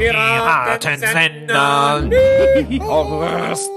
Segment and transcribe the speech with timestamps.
[0.00, 2.08] Piratensender.
[2.80, 3.70] Horst.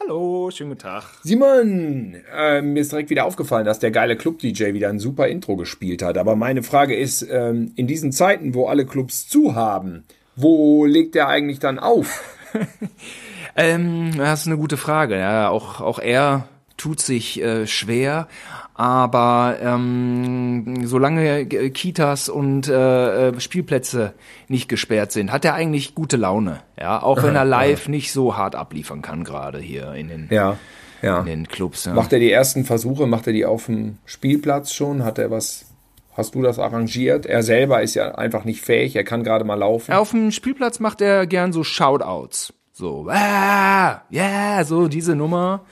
[0.00, 1.04] Hallo, schönen guten Tag.
[1.22, 5.54] Simon, äh, mir ist direkt wieder aufgefallen, dass der geile Club-DJ wieder ein super Intro
[5.54, 6.18] gespielt hat.
[6.18, 10.02] Aber meine Frage ist, ähm, in diesen Zeiten, wo alle Clubs zu haben,
[10.34, 12.24] wo legt der eigentlich dann auf?
[13.56, 15.18] Ähm, das ist eine gute Frage.
[15.18, 16.46] Ja, auch, auch er
[16.76, 18.28] tut sich äh, schwer,
[18.78, 24.14] aber ähm, solange Kitas und äh, äh, Spielplätze
[24.46, 26.60] nicht gesperrt sind, hat er eigentlich gute Laune.
[26.80, 30.58] Ja, auch wenn er live nicht so hart abliefern kann gerade hier in den Ja,
[31.02, 31.18] ja.
[31.18, 31.86] in den Clubs.
[31.86, 31.92] Ja.
[31.92, 33.08] Macht er die ersten Versuche?
[33.08, 35.02] Macht er die auf dem Spielplatz schon?
[35.02, 35.64] Hat er was?
[36.16, 37.26] Hast du das arrangiert?
[37.26, 38.94] Er selber ist ja einfach nicht fähig.
[38.94, 39.92] Er kann gerade mal laufen.
[39.92, 42.54] Auf dem Spielplatz macht er gern so Shoutouts.
[42.72, 45.62] So, ah, yeah, so diese Nummer.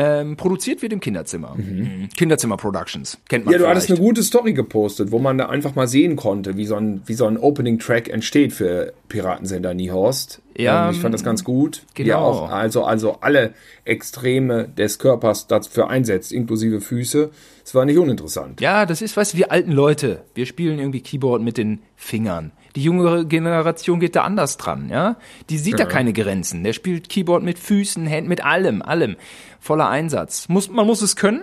[0.00, 1.54] Ähm, produziert wird im Kinderzimmer.
[1.56, 2.08] Mhm.
[2.16, 3.18] Kinderzimmer Productions.
[3.28, 3.76] Kennt man Ja, du vielleicht.
[3.76, 7.02] hattest eine gute Story gepostet, wo man da einfach mal sehen konnte, wie so ein,
[7.06, 10.40] wie so ein Opening-Track entsteht für Piratensender Niehorst.
[10.56, 11.82] Ja, Ähm, ich fand das ganz gut.
[11.94, 12.10] Genau.
[12.10, 13.54] er auch also, also alle
[13.84, 17.30] Extreme des Körpers dafür einsetzt, inklusive Füße.
[17.64, 18.60] Es war nicht uninteressant.
[18.60, 22.52] Ja, das ist, weißt du, wir alten Leute, wir spielen irgendwie Keyboard mit den Fingern.
[22.78, 25.16] Die jüngere Generation geht da anders dran, ja?
[25.50, 26.62] Die sieht da keine Grenzen.
[26.62, 29.16] Der spielt Keyboard mit Füßen, Händen, mit allem, allem.
[29.58, 30.48] Voller Einsatz.
[30.48, 31.42] Muss, man muss es können,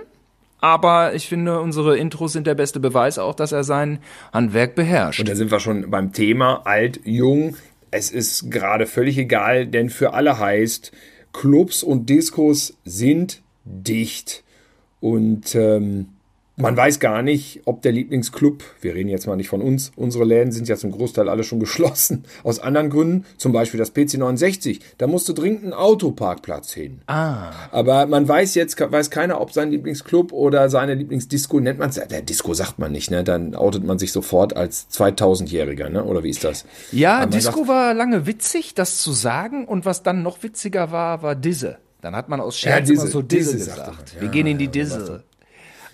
[0.61, 3.99] aber ich finde, unsere Intros sind der beste Beweis auch, dass er sein
[4.31, 5.19] Handwerk beherrscht.
[5.19, 7.57] Und da sind wir schon beim Thema alt, jung.
[7.91, 10.93] Es ist gerade völlig egal, denn für alle heißt,
[11.33, 14.45] Clubs und Diskos sind dicht.
[15.01, 16.14] Und ähm,
[16.57, 20.23] man weiß gar nicht, ob der Lieblingsclub, wir reden jetzt mal nicht von uns, unsere
[20.23, 24.79] Läden sind ja zum Großteil alle schon geschlossen, aus anderen Gründen, zum Beispiel das PC69,
[24.97, 27.01] da musste dringend ein Autoparkplatz hin.
[27.07, 27.51] Ah.
[27.71, 31.95] Aber man weiß jetzt, weiß keiner, ob sein Lieblingsclub oder seine Lieblingsdisco, nennt man es,
[31.95, 33.23] der Disco sagt man nicht, ne?
[33.23, 36.03] dann outet man sich sofort als 2000-Jähriger, ne?
[36.03, 36.65] oder wie ist das?
[36.91, 39.65] Ja, Disco sagt- war lange witzig, das zu sagen.
[39.65, 41.77] Und was dann noch witziger war, war Disse.
[42.01, 43.87] Dann hat man aus Scherz Ja, Disse, immer so Disse, gesagt.
[43.87, 44.21] man.
[44.21, 45.23] Wir Ja, gehen in die ja, Disse.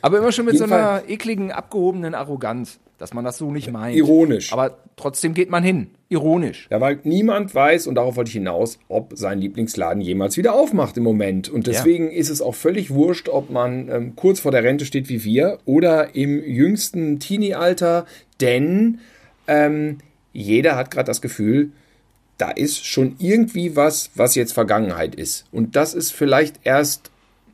[0.02, 3.96] Aber immer schon mit so einer ekligen, abgehobenen Arroganz, dass man das so nicht meint.
[3.96, 4.54] Ironisch.
[4.54, 5.92] Aber trotzdem geht man hin.
[6.10, 6.68] Ironisch.
[6.70, 10.98] Ja, weil niemand weiß, und darauf wollte ich hinaus, ob sein Lieblingsladen jemals wieder aufmacht
[10.98, 11.50] im Moment.
[11.50, 15.10] Und deswegen ist es auch völlig wurscht, ob man ähm, kurz vor der Rente steht
[15.10, 18.06] wie wir oder im jüngsten Teenie-Alter,
[18.40, 19.00] denn
[19.48, 20.00] ähm,
[20.34, 21.72] jeder hat gerade das Gefühl,
[22.38, 25.46] da ist schon irgendwie was, was jetzt Vergangenheit ist.
[25.52, 27.12] Und das ist vielleicht erst,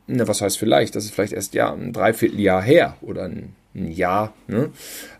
[0.08, 0.96] na, was heißt vielleicht?
[0.96, 4.32] Das ist vielleicht erst ja ein Dreivierteljahr her oder ein, ein Jahr.
[4.48, 4.70] Ne?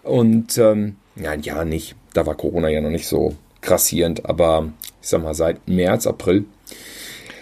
[0.02, 1.94] Und ähm, ja, ein Jahr nicht.
[2.14, 4.72] Da war Corona ja noch nicht so grassierend, aber
[5.02, 6.46] ich sag mal, seit März, April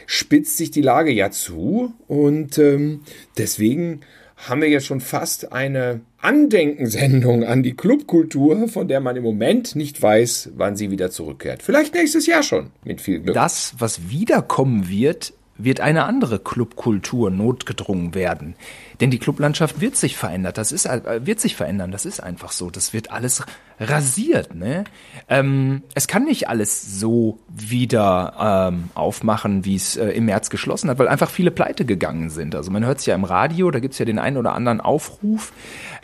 [0.07, 3.03] spitzt sich die Lage ja zu und ähm,
[3.39, 4.01] deswegen
[4.37, 9.75] haben wir jetzt schon fast eine Andenkensendung an die Clubkultur, von der man im Moment
[9.77, 11.63] nicht weiß, wann sie wieder zurückkehrt.
[11.63, 13.35] Vielleicht nächstes Jahr schon, mit viel Glück.
[13.35, 18.55] Das, was wiederkommen wird, wird eine andere Clubkultur notgedrungen werden.
[19.01, 20.53] Denn die Clublandschaft wird sich verändern.
[20.55, 21.91] Das ist, äh, wird sich verändern.
[21.91, 22.71] Das ist einfach so.
[22.71, 23.43] Das wird alles
[23.79, 24.55] rasiert.
[24.55, 24.85] Ne?
[25.29, 30.89] Ähm, es kann nicht alles so wieder ähm, aufmachen, wie es äh, im März geschlossen
[30.89, 32.55] hat, weil einfach viele pleite gegangen sind.
[32.55, 35.53] Also man hört es ja im Radio, da gibt's ja den einen oder anderen Aufruf.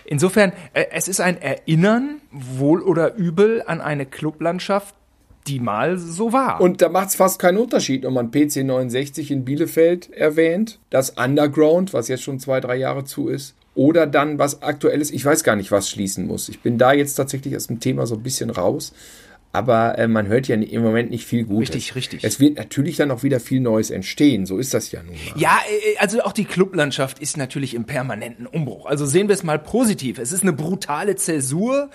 [0.04, 4.94] Insofern, äh, es ist ein Erinnern, wohl oder übel, an eine Clublandschaft,
[5.46, 6.60] die mal so war.
[6.60, 11.92] Und da macht es fast keinen Unterschied, ob man PC69 in Bielefeld erwähnt, das Underground,
[11.92, 15.10] was jetzt schon zwei, drei Jahre zu ist, oder dann was aktuelles.
[15.10, 16.48] Ich weiß gar nicht, was schließen muss.
[16.48, 18.92] Ich bin da jetzt tatsächlich aus dem Thema so ein bisschen raus.
[19.54, 21.74] Aber äh, man hört ja im Moment nicht viel Gutes.
[21.74, 22.24] Richtig, richtig.
[22.24, 24.46] Es wird natürlich dann auch wieder viel Neues entstehen.
[24.46, 25.38] So ist das ja nun mal.
[25.38, 28.86] Ja, äh, also auch die Clublandschaft ist natürlich im permanenten Umbruch.
[28.86, 30.18] Also sehen wir es mal positiv.
[30.18, 31.90] Es ist eine brutale Zäsur,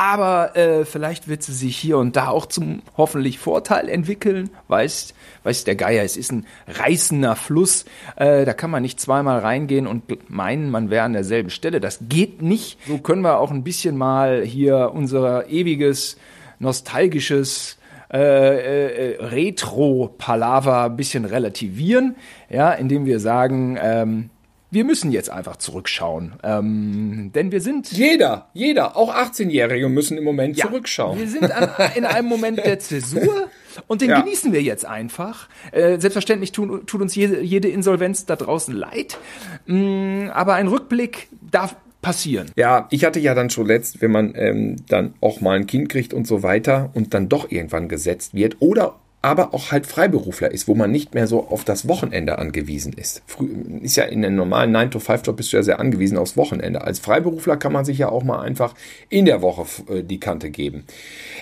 [0.00, 4.48] aber äh, vielleicht wird sie sich hier und da auch zum hoffentlich Vorteil entwickeln.
[4.66, 5.12] Weiß,
[5.42, 7.84] weiß der Geier, es ist ein reißender Fluss.
[8.16, 11.80] Äh, da kann man nicht zweimal reingehen und meinen, man wäre an derselben Stelle.
[11.80, 12.78] Das geht nicht.
[12.88, 16.16] So können wir auch ein bisschen mal hier unser ewiges,
[16.60, 17.76] nostalgisches
[18.10, 22.16] äh, äh, Retro-Palaver ein bisschen relativieren,
[22.48, 24.30] ja, indem wir sagen, ähm,
[24.70, 26.34] wir müssen jetzt einfach zurückschauen.
[26.42, 31.18] Ähm, denn wir sind Jeder, jeder, auch 18-Jährige müssen im Moment ja, zurückschauen.
[31.18, 33.48] Wir sind an, in einem Moment der Zäsur
[33.86, 34.20] und den Ja.
[34.20, 35.48] genießen wir jetzt einfach.
[35.72, 39.18] Äh, selbstverständlich tun, tut uns jede, jede Insolvenz da draußen leid,
[39.66, 42.50] Mm, aber ein Rückblick darf passieren.
[42.56, 45.88] Ja, ich hatte ja dann schon letzt, wenn man ähm, dann auch mal ein Kind
[45.90, 50.50] kriegt und so weiter und dann doch irgendwann gesetzt wird oder aber auch halt Freiberufler
[50.50, 53.22] ist, wo man nicht mehr so auf das Wochenende angewiesen ist.
[53.26, 53.48] Früh,
[53.82, 56.82] ist ja in einem normalen 9-to-5-Job bist du ja sehr angewiesen aufs Wochenende.
[56.82, 58.74] Als Freiberufler kann man sich ja auch mal einfach
[59.10, 60.84] in der Woche äh, die Kante geben.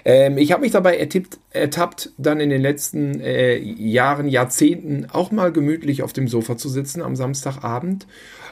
[0.04, 5.30] Ähm, ich habe mich dabei ertippt, ertappt, dann in den letzten äh, Jahren, Jahrzehnten auch
[5.30, 8.08] mal gemütlich auf dem Sofa zu sitzen am Samstagabend,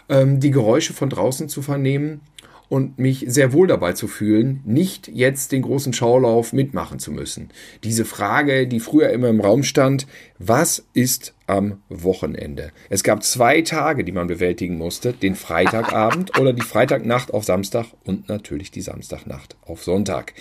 [0.09, 2.21] ähm, die Geräusche von draußen zu vernehmen
[2.69, 7.51] und mich sehr wohl dabei zu fühlen, nicht jetzt den großen Schaulauf mitmachen zu müssen.
[7.85, 10.07] Diese Frage, die früher immer im Raum stand,
[10.39, 12.73] was ist am Wochenende?
[12.91, 17.87] Es gab zwei Tage, die man bewältigen musste, den Freitagabend oder die Freitagnacht auf Samstag
[18.05, 20.35] und natürlich die Samstagnacht auf Sonntag.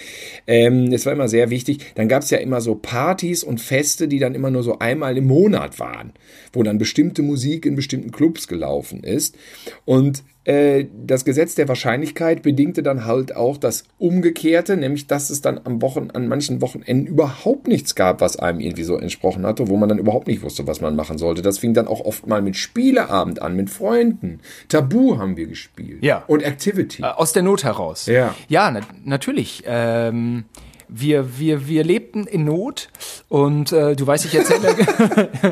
[0.47, 1.93] Ähm, das war immer sehr wichtig.
[1.95, 5.17] Dann gab es ja immer so Partys und Feste, die dann immer nur so einmal
[5.17, 6.13] im Monat waren,
[6.53, 9.37] wo dann bestimmte Musik in bestimmten Clubs gelaufen ist.
[9.85, 15.41] Und äh, das Gesetz der Wahrscheinlichkeit bedingte dann halt auch das Umgekehrte, nämlich dass es
[15.41, 19.67] dann am Wochen, an manchen Wochenenden überhaupt nichts gab, was einem irgendwie so entsprochen hatte,
[19.67, 21.41] wo man dann überhaupt nicht wusste, was man machen sollte.
[21.41, 24.39] Das fing dann auch oft mal mit Spieleabend an, mit Freunden.
[24.69, 26.03] Tabu haben wir gespielt.
[26.03, 26.23] Ja.
[26.27, 27.01] Und Activity.
[27.03, 28.05] Äh, aus der Not heraus.
[28.05, 28.35] Ja.
[28.47, 29.63] Ja, na natürlich.
[29.65, 30.45] Ähm
[30.87, 32.89] wir, wir, wir lebten in Not
[33.27, 34.75] und äh, du weißt, ich erzähle,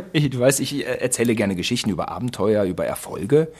[0.13, 3.51] ich, du weißt, ich erzähle gerne Geschichten über Abenteuer, über Erfolge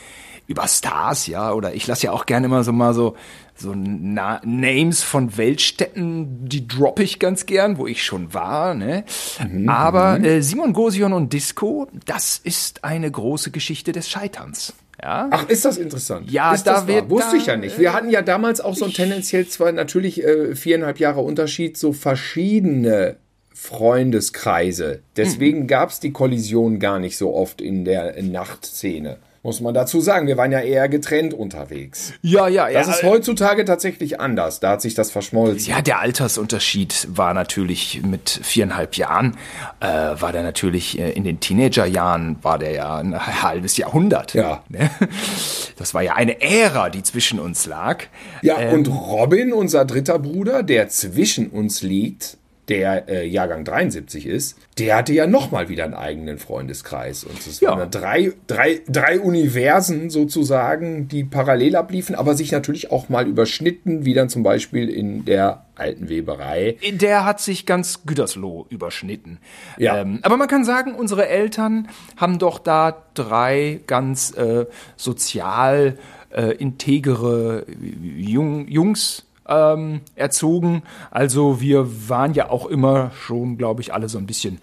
[0.48, 3.16] über Stars, ja, oder ich lasse ja auch gerne immer so mal so,
[3.56, 9.06] so Na Names von Weltstädten, die droppe ich ganz gern, wo ich schon war, ne?
[9.48, 9.69] Mhm.
[9.69, 10.25] Aber mhm.
[10.25, 14.74] äh, Simon Gosion und Disco, das ist eine große Geschichte des Scheiterns.
[15.01, 15.28] Ja?
[15.31, 16.31] Ach, ist das interessant?
[16.31, 17.80] Ja, ist da das wird Wusste da, ich ja nicht.
[17.80, 21.94] Wir hatten ja damals auch so ein tendenziell zwar natürlich äh, viereinhalb Jahre Unterschied, so
[21.94, 23.18] verschiedene
[23.54, 25.01] Freundeskreise.
[25.16, 25.68] Deswegen mhm.
[25.68, 30.25] gab es die Kollision gar nicht so oft in der Nachtszene muss man dazu sagen.
[30.25, 32.13] Wir waren ja eher getrennt unterwegs.
[32.22, 32.80] Ja, ja, ja.
[32.80, 34.62] Das ist heutzutage tatsächlich anders.
[34.62, 35.69] Da hat sich das verschmolzen.
[35.69, 39.38] Ja, der Altersunterschied war natürlich mit viereinhalb Jahren,
[39.81, 44.34] äh, war der natürlich äh, in den Teenagerjahren, war der ja ein halbes Jahrhundert.
[44.34, 44.63] Ja.
[44.69, 44.90] Ne?
[45.78, 48.06] Das war ja eine Ära, die zwischen uns lag.
[48.42, 52.38] Ja, ähm, und Robin, unser dritter Bruder, der zwischen uns liegt,
[52.69, 57.24] der äh, Jahrgang 73 ist, der hatte ja nochmal wieder einen eigenen Freundeskreis.
[57.24, 57.71] Und es ja.
[57.71, 64.06] waren drei, drei, drei Universen sozusagen, die parallel abliefen, aber sich natürlich auch mal überschnitten,
[64.06, 66.77] wie dann zum Beispiel in der alten Weberei.
[66.94, 69.39] Der hat sich ganz Gütersloh überschnitten.
[69.77, 69.98] Ja.
[69.98, 75.98] Ähm, aber man kann sagen, unsere Eltern haben doch da drei ganz äh, sozial
[76.30, 77.66] äh, integere
[78.01, 80.84] Jung, Jungs ähm, erzogen.
[81.12, 84.60] Also wir waren ja auch immer schon, glaube ich, alle so ein bisschen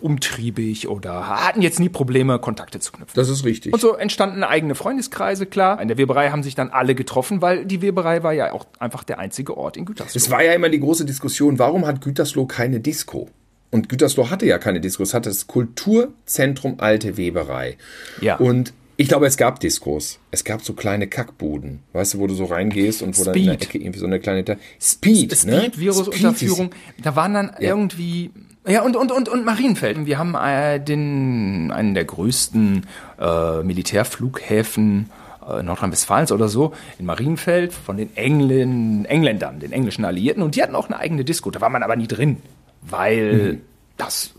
[0.00, 3.14] umtriebig oder hatten jetzt nie Probleme, Kontakte zu knüpfen.
[3.14, 3.72] Das ist richtig.
[3.72, 5.80] Und so entstanden eigene Freundeskreise, klar.
[5.80, 9.04] In der Weberei haben sich dann alle getroffen, weil die Weberei war ja auch einfach
[9.04, 10.16] der einzige Ort in Gütersloh.
[10.16, 13.28] Es war ja immer die große Diskussion, warum hat Gütersloh keine Disco?
[13.70, 17.76] Und Gütersloh hatte ja keine Disco, es hatte das Kulturzentrum Alte Weberei.
[18.20, 18.36] Ja.
[18.36, 20.18] Und ich glaube, es gab Diskos.
[20.30, 23.26] Es gab so kleine Kackbuden, weißt du, wo du so reingehst und wo Speed.
[23.26, 24.44] dann in der Ecke irgendwie so eine kleine
[24.80, 25.70] Speed, Speed, ne?
[25.74, 26.70] Virusunterführung.
[27.02, 27.70] Da waren dann ja.
[27.70, 28.30] irgendwie
[28.66, 30.06] ja und und und und Marienfeld.
[30.06, 32.86] Wir haben äh, den einen der größten
[33.20, 35.10] äh, Militärflughäfen
[35.48, 40.62] äh, Nordrhein-Westfalens oder so in Marienfeld von den Engländ Engländern, den englischen Alliierten und die
[40.62, 41.50] hatten auch eine eigene Disco.
[41.50, 42.38] Da war man aber nie drin,
[42.82, 43.60] weil mhm.
[43.96, 44.34] das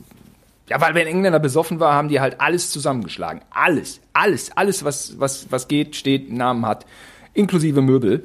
[0.69, 3.41] ja, weil wenn Engländer besoffen war, haben die halt alles zusammengeschlagen.
[3.51, 6.85] Alles, alles, alles, was, was, was geht, steht, Namen hat,
[7.35, 8.23] inklusive Möbel.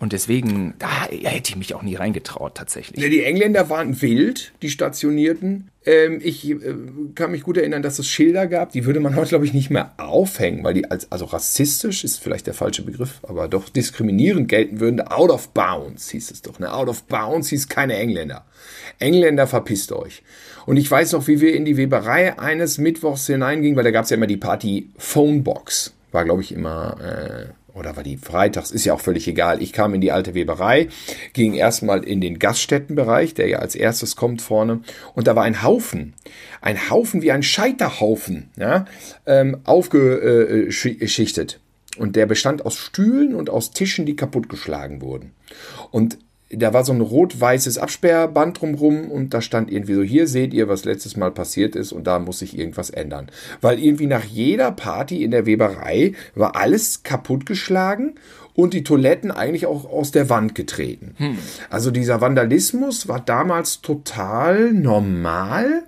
[0.00, 3.02] Und deswegen, da hätte ich mich auch nie reingetraut, tatsächlich.
[3.02, 5.68] Ja, die Engländer waren wild, die Stationierten.
[5.84, 6.56] Ähm, ich äh,
[7.14, 9.70] kann mich gut erinnern, dass es Schilder gab, die würde man heute, glaube ich, nicht
[9.70, 14.48] mehr aufhängen, weil die als, also rassistisch ist vielleicht der falsche Begriff, aber doch diskriminierend
[14.48, 15.00] gelten würden.
[15.00, 16.60] Out of bounds hieß es doch.
[16.60, 16.72] Ne?
[16.72, 18.44] Out of bounds hieß keine Engländer.
[19.00, 20.22] Engländer, verpisst euch.
[20.66, 24.04] Und ich weiß noch, wie wir in die Weberei eines Mittwochs hineingingen, weil da gab
[24.04, 25.94] es ja immer die Party Phonebox.
[26.12, 29.62] War, glaube ich, immer, äh, oder war die freitags, ist ja auch völlig egal.
[29.62, 30.88] Ich kam in die alte Weberei,
[31.32, 34.80] ging erstmal in den Gaststättenbereich, der ja als erstes kommt vorne.
[35.14, 36.14] Und da war ein Haufen,
[36.60, 38.84] ein Haufen wie ein Scheiterhaufen, ja,
[39.26, 41.60] ähm, aufgeschichtet.
[41.98, 45.32] Und der bestand aus Stühlen und aus Tischen, die kaputtgeschlagen wurden.
[45.90, 46.18] Und
[46.52, 50.68] da war so ein rot-weißes Absperrband drumrum und da stand irgendwie so, hier seht ihr,
[50.68, 53.28] was letztes Mal passiert ist und da muss sich irgendwas ändern.
[53.60, 58.14] Weil irgendwie nach jeder Party in der Weberei war alles kaputtgeschlagen
[58.54, 61.14] und die Toiletten eigentlich auch aus der Wand getreten.
[61.16, 61.38] Hm.
[61.70, 65.84] Also dieser Vandalismus war damals total normal.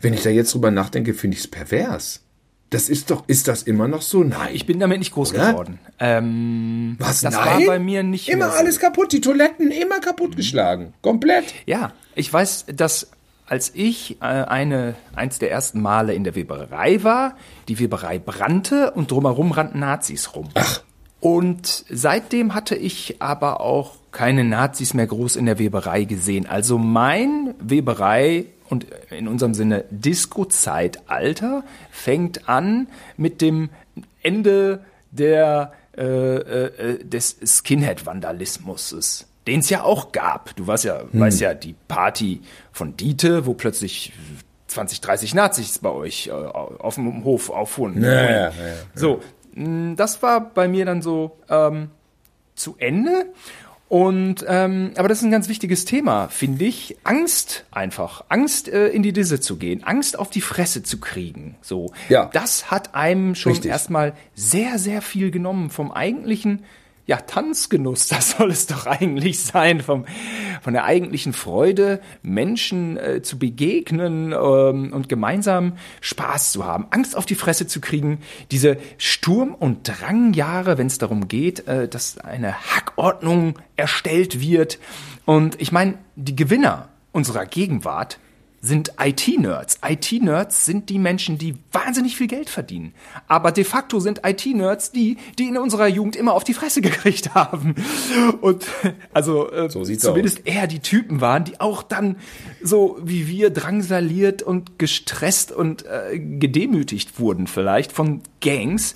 [0.00, 2.22] Wenn ich da jetzt drüber nachdenke, finde ich es pervers.
[2.70, 4.22] Das ist doch, ist das immer noch so?
[4.22, 4.50] Nein.
[4.52, 5.50] Ich bin damit nicht groß Oder?
[5.52, 5.80] geworden.
[5.98, 7.20] Ähm, Was?
[7.20, 7.44] Das Nein?
[7.44, 8.58] war bei mir nicht Immer so.
[8.58, 10.94] alles kaputt, die Toiletten immer kaputtgeschlagen.
[11.02, 11.52] Komplett.
[11.66, 13.10] Ja, ich weiß, dass
[13.50, 17.34] als ich äh, eine, eins der ersten Male in der Weberei war.
[17.66, 20.48] Die Weberei brannte und drumherum rannten Nazis rum.
[20.54, 20.82] Ach.
[21.18, 26.46] Und seitdem hatte ich aber auch keine Nazis mehr groß in der Weberei gesehen.
[26.46, 33.70] Also mein Weberei und in unserem Sinne Disco-Zeitalter fängt an mit dem
[34.22, 40.54] Ende der, äh, äh, des Skinhead-Vandalismus den es ja auch gab.
[40.56, 41.20] Du weißt ja, hm.
[41.20, 42.40] weißt ja, die Party
[42.72, 44.12] von Diete, wo plötzlich
[44.68, 48.02] 20, 30 Nazis bei euch äh, auf dem Hof auffuhren.
[48.02, 48.52] Ja, ja, ja,
[48.94, 49.20] so,
[49.96, 51.90] das war bei mir dann so ähm,
[52.54, 53.26] zu Ende.
[53.90, 56.96] Und ähm, aber das ist ein ganz wichtiges Thema, finde ich.
[57.02, 61.56] Angst einfach, Angst äh, in die Disse zu gehen, Angst auf die Fresse zu kriegen.
[61.60, 62.30] So, ja.
[62.32, 66.62] das hat einem schon erstmal sehr, sehr viel genommen vom eigentlichen
[67.10, 70.04] ja, Tanzgenuss, das soll es doch eigentlich sein, vom,
[70.62, 77.16] von der eigentlichen Freude, Menschen äh, zu begegnen ähm, und gemeinsam Spaß zu haben, Angst
[77.16, 78.20] auf die Fresse zu kriegen,
[78.52, 84.78] diese Sturm- und Drangjahre, wenn es darum geht, äh, dass eine Hackordnung erstellt wird.
[85.24, 88.20] Und ich meine, die Gewinner unserer Gegenwart
[88.62, 89.78] sind IT-Nerds.
[89.82, 92.92] IT-Nerds sind die Menschen, die wahnsinnig viel Geld verdienen.
[93.26, 97.34] Aber de facto sind IT-Nerds die, die in unserer Jugend immer auf die Fresse gekriegt
[97.34, 97.74] haben.
[98.42, 98.66] Und
[99.14, 100.44] also äh, so zumindest aus.
[100.44, 102.16] eher die Typen waren, die auch dann
[102.62, 108.94] so wie wir drangsaliert und gestresst und äh, gedemütigt wurden vielleicht von Gangs.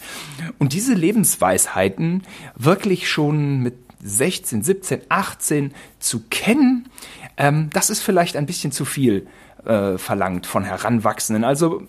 [0.59, 2.23] Und diese Lebensweisheiten
[2.57, 6.91] wirklich schon mit 16, 17, 18 zu kennen,
[7.39, 9.27] ähm, das ist vielleicht ein bisschen zu viel
[9.67, 11.45] äh, verlangt von Heranwachsenden.
[11.45, 11.83] Also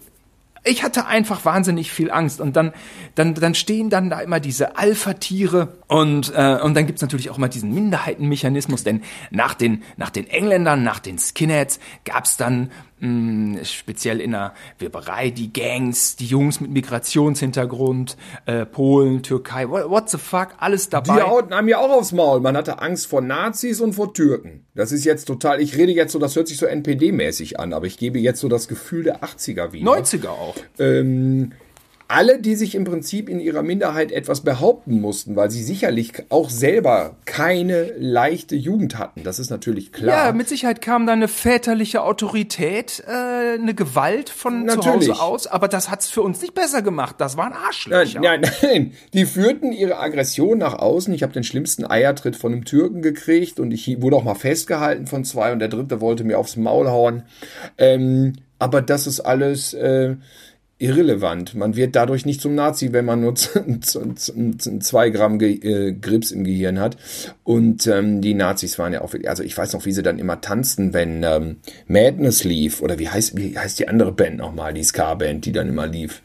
[0.64, 2.74] ich hatte einfach wahnsinnig viel Angst und dann
[3.14, 7.38] dann dann stehen dann da immer diese Alpha-Tiere und äh, und dann gibt's natürlich auch
[7.38, 13.64] immer diesen Minderheitenmechanismus, denn nach den nach den Engländern, nach den Skinheads gab's dann mh,
[13.66, 20.10] speziell in der Weberei die Gangs, die Jungs mit Migrationshintergrund, äh, Polen, Türkei, what, what
[20.10, 21.16] the fuck, alles dabei.
[21.16, 22.40] Die hauten einem ja auch aufs Maul.
[22.40, 24.66] Man hatte Angst vor Nazis und vor Türken.
[24.74, 27.86] Das ist jetzt total, ich rede jetzt so, das hört sich so NPD-mäßig an, aber
[27.86, 29.92] ich gebe jetzt so das Gefühl der 80er wieder.
[29.92, 30.56] 90er auch.
[30.80, 31.52] Ähm,
[32.08, 36.50] alle, die sich im Prinzip in ihrer Minderheit etwas behaupten mussten, weil sie sicherlich auch
[36.50, 39.24] selber keine leichte Jugend hatten.
[39.24, 40.28] Das ist natürlich klar.
[40.28, 44.86] Ja, mit Sicherheit kam da eine väterliche Autorität, äh, eine Gewalt von natürlich.
[44.86, 47.16] zu Hause aus, aber das hat's für uns nicht besser gemacht.
[47.18, 48.20] Das waren Arschlöcher.
[48.20, 48.92] Nein, nein, nein.
[49.14, 51.14] Die führten ihre Aggression nach außen.
[51.14, 55.08] Ich habe den schlimmsten Eiertritt von einem Türken gekriegt und ich wurde auch mal festgehalten
[55.08, 57.24] von zwei und der dritte wollte mir aufs Maul hauen.
[57.78, 59.74] Ähm, aber das ist alles...
[59.74, 60.18] Äh,
[60.86, 61.56] irrelevant.
[61.56, 66.80] Man wird dadurch nicht zum Nazi, wenn man nur zwei Gramm äh, Grips im Gehirn
[66.80, 66.98] hat.
[67.44, 70.42] Und ähm, die Nazis waren ja auch, also ich weiß noch, wie sie dann immer
[70.42, 72.82] tanzten, wenn ähm, Madness lief.
[72.82, 76.22] Oder wie heißt, wie heißt die andere Band nochmal, die Ska-Band, die dann immer lief.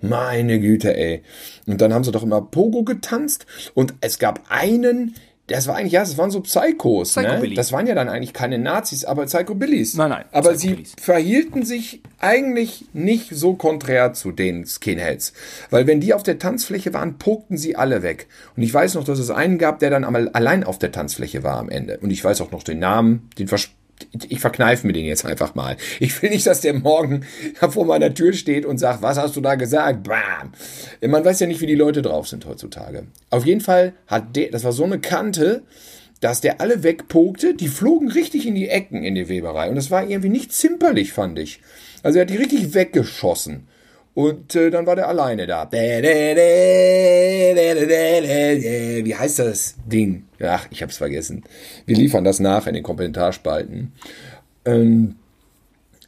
[0.00, 1.22] Meine Güte, ey.
[1.66, 3.46] Und dann haben sie doch immer Pogo getanzt.
[3.74, 5.14] Und es gab einen,
[5.56, 7.16] das war eigentlich, ja, das waren so Psychos.
[7.16, 7.52] Ne?
[7.54, 9.94] Das waren ja dann eigentlich keine Nazis, aber Psychobillies.
[9.94, 10.24] Nein, nein.
[10.32, 15.32] Aber sie verhielten sich eigentlich nicht so konträr zu den Skinheads.
[15.70, 18.28] Weil wenn die auf der Tanzfläche waren, pokten sie alle weg.
[18.56, 21.42] Und ich weiß noch, dass es einen gab, der dann einmal allein auf der Tanzfläche
[21.42, 21.98] war am Ende.
[21.98, 23.70] Und ich weiß auch noch den Namen, den vers
[24.28, 25.76] ich verkneife mir den jetzt einfach mal.
[25.98, 27.24] Ich will nicht, dass der morgen
[27.70, 30.04] vor meiner Tür steht und sagt, was hast du da gesagt?
[30.04, 30.52] Bam.
[31.06, 33.06] Man weiß ja nicht, wie die Leute drauf sind heutzutage.
[33.30, 35.62] Auf jeden Fall hat der, das war so eine Kante,
[36.20, 37.54] dass der alle wegpokte.
[37.54, 39.68] Die flogen richtig in die Ecken in die Weberei.
[39.68, 41.60] Und das war irgendwie nicht zimperlich, fand ich.
[42.02, 43.68] Also er hat die richtig weggeschossen.
[44.14, 45.70] Und äh, dann war der alleine da.
[45.70, 45.76] Wie
[49.14, 50.24] heißt das Ding?
[50.42, 51.44] Ach, ich hab's vergessen.
[51.86, 53.92] Wir liefern das nach in den Kommentarspalten.
[54.64, 55.16] Ähm,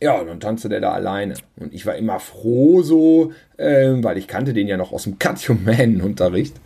[0.00, 1.35] ja, und dann tanzte der da alleine.
[1.56, 5.21] Und ich war immer froh so, ähm, weil ich kannte den ja noch aus dem
[5.21, 6.56] Cut Your Man Unterricht.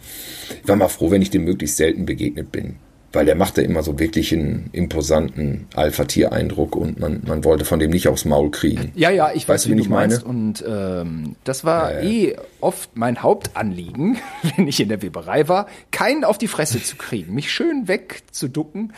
[0.63, 2.77] Ich war mal froh, wenn ich dem möglichst selten begegnet bin
[3.13, 7.91] weil der machte immer so wirklich einen imposanten Alpha-Tier-Eindruck und man, man wollte von dem
[7.91, 8.93] nicht aufs Maul kriegen.
[8.95, 10.23] Ja, ja, ich weiß, weißt, wie, wie du meinst.
[10.23, 12.09] Und ähm, das war ja, ja.
[12.09, 14.19] eh oft mein Hauptanliegen,
[14.57, 18.93] wenn ich in der Weberei war, keinen auf die Fresse zu kriegen, mich schön wegzuducken.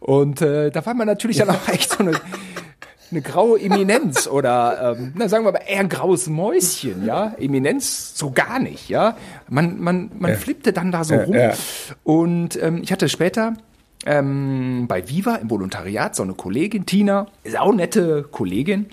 [0.00, 2.20] Und äh, da war man natürlich dann auch echt so eine
[3.10, 7.34] eine graue Eminenz oder ähm, na, sagen wir mal eher ein graues Mäuschen, ja.
[7.38, 9.16] Eminenz so gar nicht, ja.
[9.48, 10.36] Man, man, man ja.
[10.36, 11.34] flippte dann da so rum.
[11.34, 11.52] Ja.
[12.04, 13.54] Und ähm, ich hatte später
[14.04, 18.86] ähm, bei Viva im Volontariat so eine Kollegin, Tina, ist auch nette Kollegin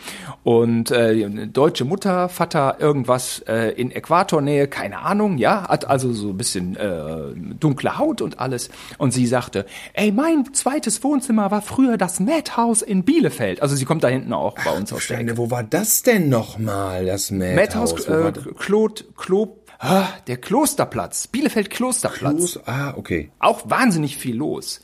[0.44, 6.30] und äh, deutsche Mutter, Vater irgendwas äh, in Äquatornähe, keine Ahnung, ja, hat also so
[6.30, 11.62] ein bisschen äh, dunkle Haut und alles und sie sagte, ey, mein zweites Wohnzimmer war
[11.62, 13.62] früher das Madhouse in Bielefeld.
[13.62, 16.30] Also sie kommt da hinten auch bei uns aus der Steine, wo war das denn
[16.30, 18.48] nochmal, das Madhouse, Madhouse?
[18.48, 18.54] Äh?
[18.58, 19.54] Claude, Claude,
[20.28, 22.40] der Klosterplatz, Bielefeld Klosterplatz.
[22.56, 22.60] Los?
[22.66, 23.32] Ah, okay.
[23.40, 24.82] auch wahnsinnig viel los.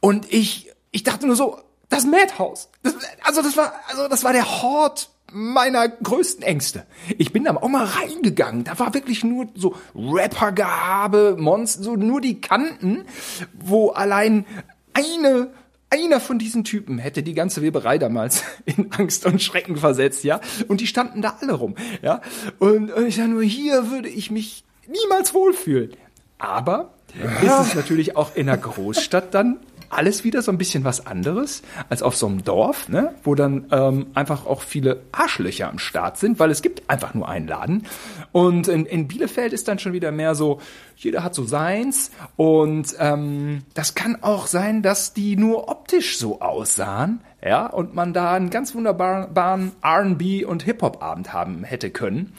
[0.00, 1.58] Und ich, ich dachte nur so,
[1.88, 2.68] das Madhouse.
[2.82, 6.86] Das, also das war, also das war der Hort meiner größten Ängste.
[7.18, 8.64] Ich bin da auch mal reingegangen.
[8.64, 13.04] Da war wirklich nur so Rappergehabe, Monster, so nur die Kanten,
[13.52, 14.46] wo allein
[14.94, 15.50] eine
[15.92, 20.40] einer von diesen Typen hätte die ganze Weberei damals in Angst und Schrecken versetzt, ja.
[20.68, 22.20] Und die standen da alle rum, ja.
[22.58, 25.96] Und ich sag nur, hier würde ich mich niemals wohlfühlen.
[26.38, 26.94] Aber
[27.42, 29.60] ist es natürlich auch in einer Großstadt dann
[29.92, 33.14] alles wieder so ein bisschen was anderes als auf so einem Dorf, ne?
[33.24, 37.28] wo dann ähm, einfach auch viele Arschlöcher am Start sind, weil es gibt einfach nur
[37.28, 37.86] einen Laden.
[38.32, 40.60] Und in, in Bielefeld ist dann schon wieder mehr so,
[40.96, 42.10] jeder hat so seins.
[42.36, 48.12] Und ähm, das kann auch sein, dass die nur optisch so aussahen, ja, und man
[48.12, 52.34] da einen ganz wunderbaren R&B und Hip-Hop-Abend haben hätte können.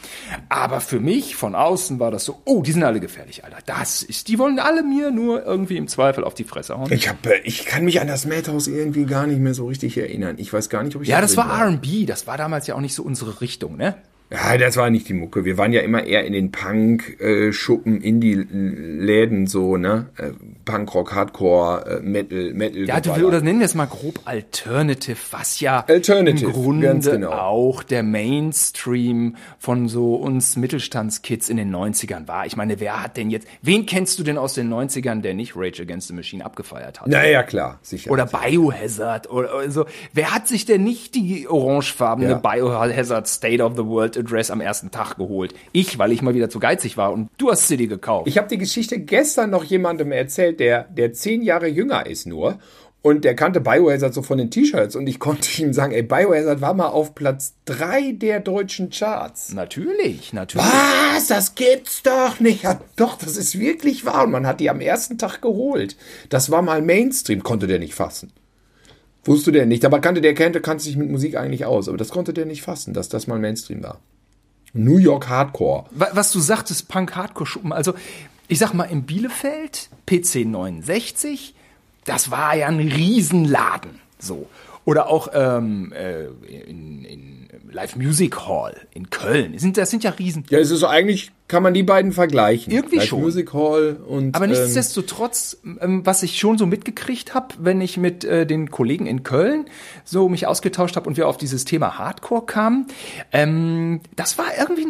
[0.48, 3.57] Aber für mich von außen war das so, oh, die sind alle gefährlich, Alter.
[3.65, 6.91] Das ist, die wollen alle mir nur irgendwie im Zweifel auf die Fresse hauen.
[6.91, 9.98] Ich, hab, äh, ich kann mich an das Madhouse irgendwie gar nicht mehr so richtig
[9.98, 10.36] erinnern.
[10.39, 12.67] Ich weiß gar nicht, ob ich Ja, da das drin war R&B, das war damals
[12.67, 13.95] ja auch nicht so unsere Richtung, ne?
[14.33, 15.45] Ja, das war nicht die Mucke.
[15.45, 20.07] Wir waren ja immer eher in den Punk-Schuppen, Indie-Läden so, ne?
[20.17, 20.31] Äh,
[20.65, 22.87] Punkrock, Hardcore, äh, Metal, Metal.
[22.87, 23.27] Ja, du, Geballer.
[23.27, 27.31] oder nennen wir es mal grob Alternative, was ja Alternative, im Grunde genau.
[27.31, 32.47] auch der Mainstream von so uns Mittelstandskids in den 90ern war.
[32.47, 35.55] Ich meine, wer hat denn jetzt, wen kennst du denn aus den 90ern, der nicht
[35.55, 37.07] Rage Against the Machine abgefeiert hat?
[37.07, 38.09] Naja, klar, sicher.
[38.09, 39.85] Oder Biohazard oder, oder so.
[40.11, 42.37] Wer hat sich denn nicht die orangefarbene Ja.
[42.37, 45.53] Biohazard State of the World Address am ersten Tag geholt?
[45.71, 48.27] Ich, weil ich mal wieder zu geizig war und du hast City gekauft.
[48.27, 52.59] Ich habe die Geschichte gestern noch jemandem erzählt, der, der zehn Jahre jünger ist nur.
[53.03, 54.95] Und der kannte Biohazard so von den T-Shirts.
[54.95, 59.51] Und ich konnte ihm sagen, ey, Biohazard war mal auf Platz drei der deutschen Charts.
[59.53, 60.65] natürlich, natürlich.
[60.65, 61.27] Was?
[61.27, 62.63] Das gibt's doch nicht.
[62.63, 64.23] Ja, doch, das ist wirklich wahr.
[64.23, 65.97] Und man hat die am ersten Tag geholt.
[66.29, 67.43] Das war mal Mainstream.
[67.43, 68.31] Konnte der nicht fassen.
[69.25, 69.83] Wusste der nicht.
[69.83, 71.89] Aber kannte der kannte, kannte sich mit Musik eigentlich aus.
[71.89, 73.99] Aber das konnte der nicht fassen, dass das mal Mainstream war.
[74.73, 75.86] New York Hardcore.
[75.91, 77.93] Wa- Was du sagtest, Punk-Hardcore-Schuppen, also
[78.47, 81.53] ich sag mal, in Bielefeld, PC 69,
[82.05, 83.99] das war ja ein Riesenladen.
[84.19, 84.47] So.
[84.86, 86.25] Oder auch ähm, äh,
[86.69, 87.33] in, in
[87.73, 89.57] Live Music Hall in Köln.
[89.57, 90.45] Sind, das sind ja Riesen.
[90.49, 92.71] Ja, es ist so eigentlich, kann man die beiden vergleichen.
[92.71, 93.21] Irgendwie Live schon.
[93.21, 94.36] Music Hall und.
[94.36, 98.69] Aber ähm, nichtsdestotrotz, ähm, was ich schon so mitgekriegt habe, wenn ich mit äh, den
[98.69, 99.65] Kollegen in Köln
[100.03, 102.88] so mich ausgetauscht habe und wir auf dieses Thema Hardcore kamen,
[103.31, 104.88] ähm, das war irgendwie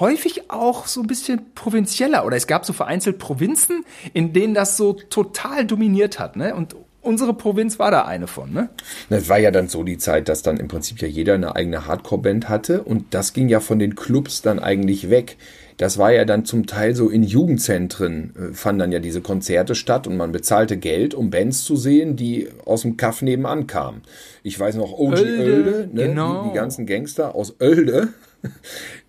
[0.00, 4.76] häufig auch so ein bisschen provinzieller oder es gab so vereinzelt Provinzen, in denen das
[4.76, 6.54] so total dominiert hat, ne?
[6.54, 8.68] Und unsere Provinz war da eine von, ne?
[9.10, 11.86] Das war ja dann so die Zeit, dass dann im Prinzip ja jeder eine eigene
[11.86, 15.36] Hardcore-Band hatte und das ging ja von den Clubs dann eigentlich weg.
[15.78, 19.74] Das war ja dann zum Teil so in Jugendzentren äh, fanden dann ja diese Konzerte
[19.74, 24.02] statt und man bezahlte Geld, um Bands zu sehen, die aus dem Kaff nebenan kamen.
[24.42, 26.08] Ich weiß noch, OG Oelde, Oelde, ne?
[26.08, 26.44] genau.
[26.44, 28.08] die, die ganzen Gangster aus Oelde,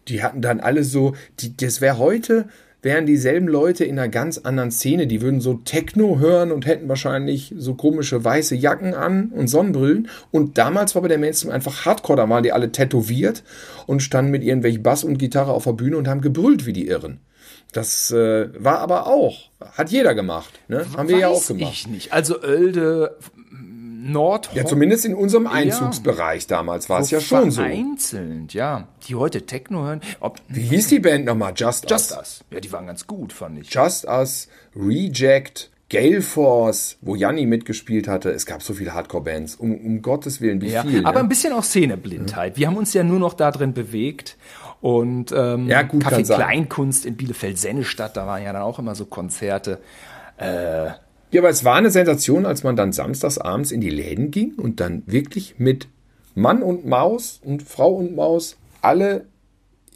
[0.08, 2.46] die hatten dann alle so, die, das wäre heute,
[2.84, 6.90] wären dieselben Leute in einer ganz anderen Szene, die würden so Techno hören und hätten
[6.90, 10.10] wahrscheinlich so komische weiße Jacken an und Sonnenbrillen.
[10.32, 13.44] Und damals war bei der Mainstream einfach Hardcore, da waren die alle tätowiert
[13.88, 16.88] und standen mit irgendwelchen Bass und Gitarre auf der Bühne und haben gebrüllt wie die
[16.88, 17.20] Irren.
[17.72, 20.86] Das äh, war aber auch, hat jeder gemacht, ne?
[20.96, 21.72] Haben wir ja auch gemacht.
[21.74, 22.14] ich nicht.
[22.14, 23.18] Also Oelde,
[24.12, 27.62] Nord, Ja, zumindest in unserem Einzugsbereich damals war es ja schon so.
[27.62, 28.88] Vereinzelt, ja.
[29.08, 30.02] Die heute Techno hören.
[30.20, 31.54] Ob, Wie hieß die Band nochmal?
[31.56, 32.18] Just, Just Us.
[32.18, 32.44] Us.
[32.52, 33.74] Ja, die waren ganz gut, fand ich.
[33.74, 38.32] Just Us, Reject, Gale Force, wo Janni mitgespielt hatte.
[38.32, 39.56] Es gab so viele Hardcore-Bands.
[39.56, 41.06] Um, um Gottes Willen, wie Ja, viel.
[41.06, 41.26] aber ne?
[41.26, 42.58] ein bisschen auch Szeneblindheit.
[42.58, 44.38] Wir haben uns ja nur noch da drin bewegt.
[44.82, 46.26] Und ähm, Ja, gut, Café.
[46.36, 49.80] Kleinkunst in Bielefeld-Sennestadt, da waren ja dann auch immer so Konzerte.
[51.34, 54.54] Ja, aber es war eine Sensation, als man dann samstags abends in die Läden ging
[54.54, 55.88] und dann wirklich mit
[56.36, 59.26] Mann und Maus und Frau und Maus alle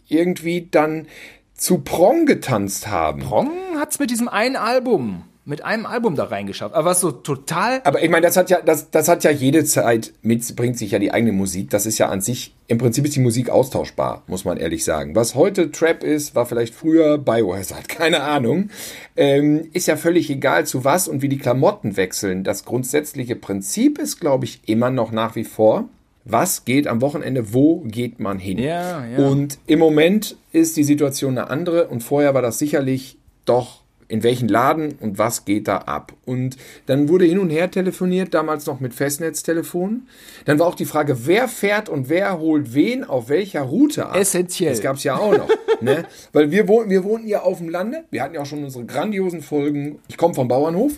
[0.08, 1.06] irgendwie dann
[1.54, 3.22] zu Prong getanzt haben.
[3.22, 6.76] Prong hat's mit diesem einen Album mit einem Album da reingeschafft.
[6.76, 7.80] Aber was so total.
[7.86, 10.92] Aber ich meine, das hat ja, das, das hat ja jede Zeit mit, bringt sich
[10.92, 11.70] ja die eigene Musik.
[11.70, 15.16] Das ist ja an sich, im Prinzip ist die Musik austauschbar, muss man ehrlich sagen.
[15.16, 18.70] Was heute Trap ist, war vielleicht früher Biohazard, keine Ahnung.
[19.16, 22.44] Ähm, ist ja völlig egal zu was und wie die Klamotten wechseln.
[22.44, 25.88] Das grundsätzliche Prinzip ist, glaube ich, immer noch nach wie vor.
[26.26, 27.54] Was geht am Wochenende?
[27.54, 28.58] Wo geht man hin?
[28.58, 29.26] Ja, ja.
[29.26, 34.24] Und im Moment ist die Situation eine andere und vorher war das sicherlich doch in
[34.24, 36.14] welchen Laden und was geht da ab.
[36.26, 40.04] Und dann wurde hin und her telefoniert, damals noch mit Festnetztelefon.
[40.46, 44.16] Dann war auch die Frage, wer fährt und wer holt wen auf welcher Route ab.
[44.16, 44.72] Essentiell.
[44.72, 45.50] Das gab es ja auch noch.
[45.82, 46.06] ne?
[46.32, 48.06] Weil wir wohnten, wir wohnten ja auf dem Lande.
[48.12, 50.00] Wir hatten ja auch schon unsere grandiosen Folgen.
[50.08, 50.94] Ich komme vom Bauernhof.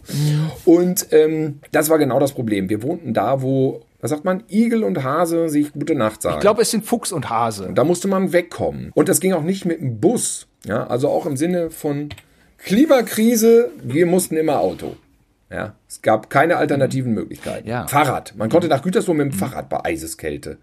[0.66, 2.70] Und ähm, das war genau das Problem.
[2.70, 4.44] Wir wohnten da, wo was sagt man?
[4.50, 6.36] Igel und Hase sich gute Nacht sagen.
[6.36, 7.68] Ich glaube, es sind Fuchs und Hase.
[7.68, 8.92] Und da musste man wegkommen.
[8.96, 10.48] Und das ging auch nicht mit dem Bus.
[10.66, 12.10] Ja, also auch im Sinne von
[12.64, 14.96] Klimakrise, wir mussten immer Auto.
[15.52, 17.68] Ja, es gab keine alternativen Möglichkeiten.
[17.68, 17.88] Ja.
[17.88, 18.36] Fahrrad.
[18.36, 20.58] Man konnte nach Gütersloh mit dem Fahrrad bei Eiseskälte.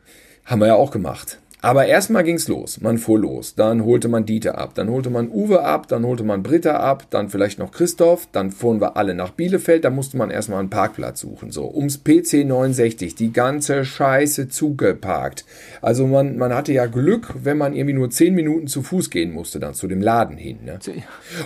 [0.45, 1.39] Haben wir ja auch gemacht.
[1.67, 2.81] Aber erstmal ging's los.
[2.81, 3.57] Man fuhr los.
[3.57, 4.77] Dann holte man Dieter ab.
[4.77, 5.89] Dann holte man Uwe ab.
[5.89, 7.09] Dann holte man Britta ab.
[7.11, 8.29] Dann vielleicht noch Christoph.
[8.31, 9.85] Dann fuhren wir alle nach Bielefeld.
[9.85, 11.51] Da musste man erstmal einen Parkplatz suchen.
[11.51, 13.17] So, ums PC 69.
[13.17, 15.45] Die ganze Scheiße zugeparkt.
[15.83, 19.33] Also man, man hatte ja Glück, wenn man irgendwie nur zehn Minuten zu Fuß gehen
[19.33, 20.59] musste, dann zu dem Laden hin.
[20.65, 20.79] Ne?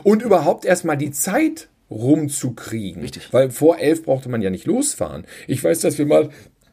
[0.03, 3.03] Und überhaupt erstmal die Zeit rumzukriegen.
[3.03, 3.33] Richtig.
[3.33, 5.25] Weil vor elf brauchte man ja nicht losfahren.
[5.47, 6.31] Ich weiß, dass wir mal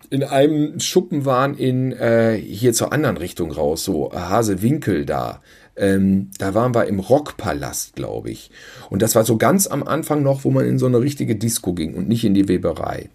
[0.09, 5.41] in einem Schuppen waren in äh, hier zur anderen Richtung raus, so Hasewinkel da.
[5.77, 8.49] Ähm, da waren wir im Rockpalast, glaube ich.
[8.89, 11.73] Und das war so ganz am Anfang noch, wo man in so eine richtige Disco
[11.73, 13.09] ging und nicht in die Weberei.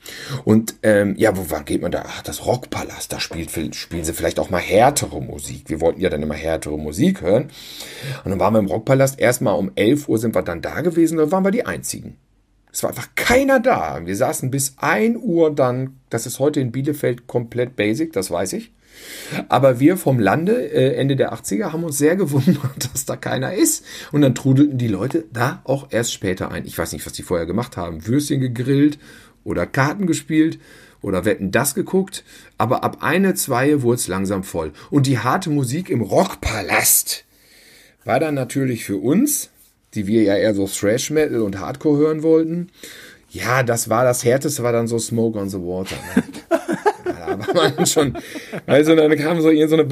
[0.44, 2.04] Und ähm, ja, wo war, geht man da?
[2.06, 5.64] Ach, das Rockpalast, da spielt, spielen sie vielleicht auch mal härtere Musik.
[5.68, 7.48] Wir wollten ja dann immer härtere Musik hören.
[8.24, 9.18] Und dann waren wir im Rockpalast.
[9.18, 12.16] Erstmal um 11 Uhr sind wir dann da gewesen, da waren wir die Einzigen.
[12.72, 14.00] Es war einfach keiner da.
[14.04, 18.54] Wir saßen bis 1 Uhr dann, das ist heute in Bielefeld komplett basic, das weiß
[18.54, 18.72] ich.
[19.48, 23.52] Aber wir vom Lande, äh, Ende der 80er, haben uns sehr gewundert, dass da keiner
[23.54, 23.84] ist.
[24.10, 26.64] Und dann trudelten die Leute da auch erst später ein.
[26.64, 28.06] Ich weiß nicht, was die vorher gemacht haben.
[28.06, 28.98] Würstchen gegrillt
[29.44, 30.58] oder Karten gespielt
[31.02, 32.24] oder wetten das geguckt.
[32.56, 34.72] Aber ab eine, zwei wurde es langsam voll.
[34.90, 37.24] Und die harte Musik im Rockpalast
[38.04, 39.50] war dann natürlich für uns
[39.94, 42.70] die wir ja eher so Thrash Metal und Hardcore hören wollten.
[43.30, 45.96] Ja, das war das härteste, war dann so Smoke on the Water.
[46.14, 46.22] Ne?
[47.06, 48.16] ja, da war man schon,
[48.66, 49.88] also dann kam so so eine,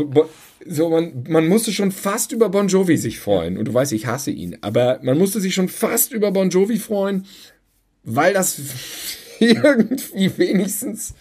[0.67, 3.57] so man, man musste schon fast über Bon Jovi sich freuen.
[3.57, 6.79] Und du weißt, ich hasse ihn, aber man musste sich schon fast über Bon Jovi
[6.79, 7.25] freuen,
[8.05, 8.61] weil das
[9.41, 11.15] irgendwie wenigstens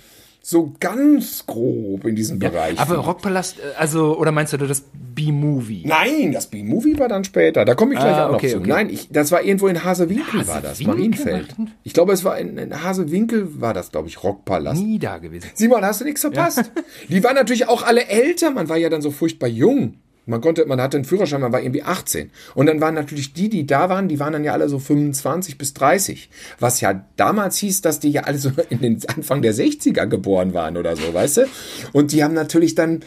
[0.50, 2.80] so ganz grob in diesem ja, Bereich.
[2.80, 5.84] Aber Rockpalast, also, oder meinst du das B-Movie?
[5.86, 7.66] Nein, das B-Movie war dann später.
[7.66, 8.60] Da komme ich gleich ah, auch okay, noch zu.
[8.62, 8.70] Okay.
[8.70, 11.56] Nein, ich, das war irgendwo in Hasewinkel, Hasewinkel war das, Marienfeld.
[11.84, 14.82] Ich glaube, es war in, in Hasewinkel war das, glaube ich, Rockpalast.
[14.82, 15.48] Nie da gewesen.
[15.54, 16.58] Simon, hast du nichts verpasst?
[16.58, 16.84] Ja.
[17.10, 18.50] Die waren natürlich auch alle älter.
[18.50, 19.98] Man war ja dann so furchtbar jung.
[20.26, 22.30] Man konnte, man hatte einen Führerschein, man war irgendwie 18.
[22.54, 25.58] Und dann waren natürlich die, die da waren, die waren dann ja alle so 25
[25.58, 26.30] bis 30.
[26.60, 30.54] Was ja damals hieß, dass die ja alle so in den Anfang der 60er geboren
[30.54, 31.46] waren oder so, weißt du?
[31.94, 33.02] Und die haben natürlich dann,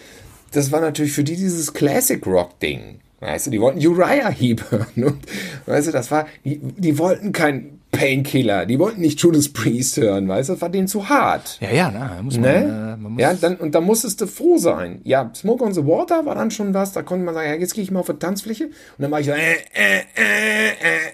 [0.53, 3.01] das war natürlich für die dieses Classic Rock Ding.
[3.21, 5.05] Weißt du, die wollten Uriah Heep hören.
[5.05, 5.19] Und,
[5.67, 8.67] weißt du, das war, die, die wollten kein Painkiller.
[8.67, 11.59] Die wollten nicht Judas Priest hören, weißt du, das war denen zu hart.
[11.61, 12.95] Ja, ja, na, muss man, ne?
[12.95, 15.01] äh, man muss Ja, dann, und da musstest du froh sein.
[15.05, 17.75] Ja, Smoke on the Water war dann schon was, da konnte man sagen, ja, jetzt
[17.75, 18.65] gehe ich mal auf die Tanzfläche.
[18.65, 20.69] Und dann war ich so, äh, äh, äh,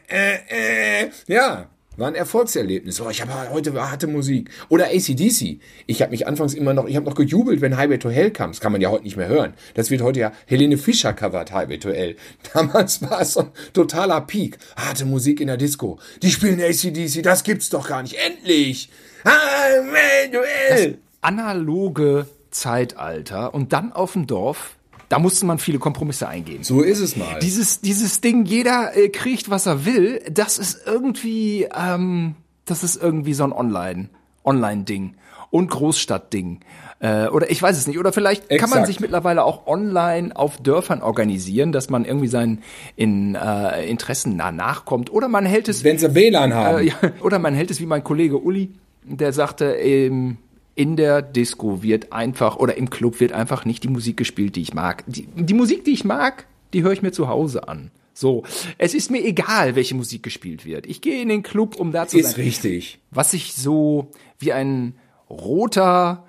[0.08, 1.10] äh, äh, äh.
[1.26, 1.66] ja,
[1.98, 3.00] war ein Erfolgserlebnis.
[3.00, 4.50] Oh, ich habe heute harte Musik.
[4.68, 5.60] Oder ACDC.
[5.86, 8.50] Ich habe mich anfangs immer noch, ich habe noch gejubelt, wenn Highway to Hell kam.
[8.50, 9.54] Das kann man ja heute nicht mehr hören.
[9.74, 12.16] Das wird heute ja Helene Fischer covert, Highway to Hell.
[12.54, 14.58] Damals war es so ein totaler Peak.
[14.76, 15.98] Harte Musik in der Disco.
[16.22, 18.14] Die spielen ACDC, das gibt's doch gar nicht.
[18.14, 18.90] Endlich!
[19.24, 20.90] Highway to Hell!
[20.92, 24.77] Das analoge Zeitalter und dann auf dem Dorf
[25.08, 26.62] da musste man viele Kompromisse eingehen.
[26.62, 27.38] So ist es mal.
[27.40, 33.00] Dieses, dieses Ding, jeder äh, kriegt, was er will, das ist irgendwie, ähm, das ist
[33.00, 34.10] irgendwie so ein Online,
[34.44, 35.14] Online-Ding
[35.50, 36.60] und Großstadt-Ding.
[37.00, 37.98] Äh, oder ich weiß es nicht.
[37.98, 38.60] Oder vielleicht Exakt.
[38.60, 42.62] kann man sich mittlerweile auch online auf Dörfern organisieren, dass man irgendwie seinen
[42.96, 45.10] in, äh, Interessen nah nachkommt.
[45.10, 45.84] Oder man hält es.
[45.84, 46.78] Wenn sie WLAN haben.
[46.78, 48.72] Äh, ja, oder man hält es wie mein Kollege Uli,
[49.04, 50.38] der sagte, ähm,
[50.78, 54.62] in der Disco wird einfach oder im Club wird einfach nicht die Musik gespielt, die
[54.62, 55.02] ich mag.
[55.08, 57.90] Die, die Musik, die ich mag, die höre ich mir zu Hause an.
[58.14, 58.44] So,
[58.78, 60.86] es ist mir egal, welche Musik gespielt wird.
[60.86, 62.30] Ich gehe in den Club, um da zu ist sein.
[62.32, 63.00] Ist richtig.
[63.10, 64.94] Was sich so wie ein
[65.28, 66.24] roter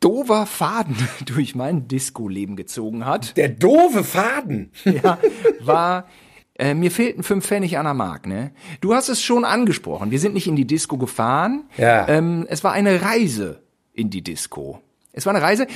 [0.00, 0.96] dover Faden
[1.26, 3.36] durch mein Disco-Leben gezogen hat.
[3.36, 4.70] Der doofe Faden.
[4.86, 5.18] ja,
[5.60, 6.08] war
[6.60, 8.50] Äh, mir fehlten fünf Pfennig an der Mark, ne?
[8.82, 10.10] Du hast es schon angesprochen.
[10.10, 11.64] Wir sind nicht in die Disco gefahren.
[11.78, 12.06] Ja.
[12.06, 13.62] Ähm, es war eine Reise
[13.94, 14.82] in die Disco.
[15.12, 15.66] Es war eine Reise.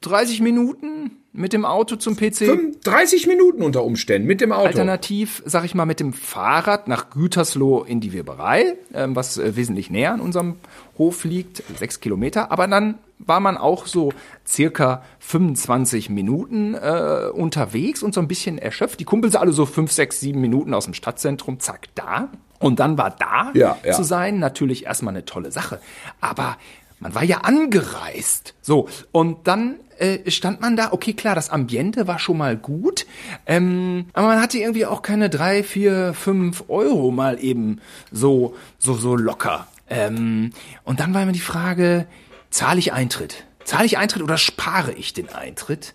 [0.00, 2.74] 30 Minuten mit dem Auto zum PC.
[2.84, 4.66] 30 Minuten unter Umständen mit dem Auto.
[4.66, 9.56] Alternativ, sag ich mal, mit dem Fahrrad nach Gütersloh in die Weberei, ähm, was äh,
[9.56, 10.56] wesentlich näher an unserem
[10.98, 12.50] Hof liegt, sechs Kilometer.
[12.50, 14.12] Aber dann war man auch so
[14.46, 19.00] circa 25 Minuten äh, unterwegs und so ein bisschen erschöpft.
[19.00, 22.30] Die Kumpels alle so fünf, sechs, sieben Minuten aus dem Stadtzentrum, zack, da.
[22.58, 23.92] Und dann war da Ja, ja.
[23.92, 25.80] zu sein natürlich erstmal eine tolle Sache.
[26.20, 26.56] Aber
[27.00, 28.54] man war ja angereist.
[28.60, 33.06] So, und dann äh, stand man da, okay, klar, das Ambiente war schon mal gut,
[33.46, 37.80] ähm, aber man hatte irgendwie auch keine drei, vier, fünf Euro mal eben
[38.10, 39.66] so, so, so locker.
[39.90, 40.52] Ähm,
[40.84, 42.06] und dann war immer die Frage,
[42.50, 43.44] zahle ich Eintritt?
[43.64, 45.94] Zahle ich Eintritt oder spare ich den Eintritt?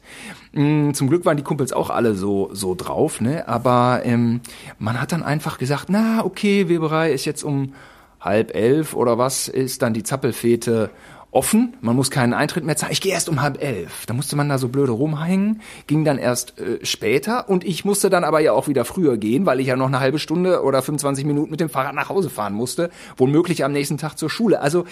[0.51, 3.47] Mm, Zum Glück waren die Kumpels auch alle so, so drauf, ne?
[3.47, 4.41] Aber ähm,
[4.77, 7.73] man hat dann einfach gesagt, na, okay, Weberei ist jetzt um
[8.21, 10.91] halb elf oder was, ist dann die Zappelfete
[11.33, 11.75] offen.
[11.81, 12.91] Man muss keinen Eintritt mehr zahlen.
[12.91, 14.05] Ich gehe erst um halb elf.
[14.05, 18.09] Da musste man da so blöde rumhängen, ging dann erst äh, später und ich musste
[18.09, 20.81] dann aber ja auch wieder früher gehen, weil ich ja noch eine halbe Stunde oder
[20.81, 24.61] 25 Minuten mit dem Fahrrad nach Hause fahren musste, womöglich am nächsten Tag zur Schule.
[24.61, 24.85] Also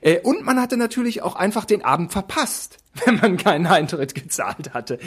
[0.00, 4.74] äh, und man hatte natürlich auch einfach den Abend verpasst, wenn man keinen Eintritt gezahlt
[4.74, 4.98] hatte.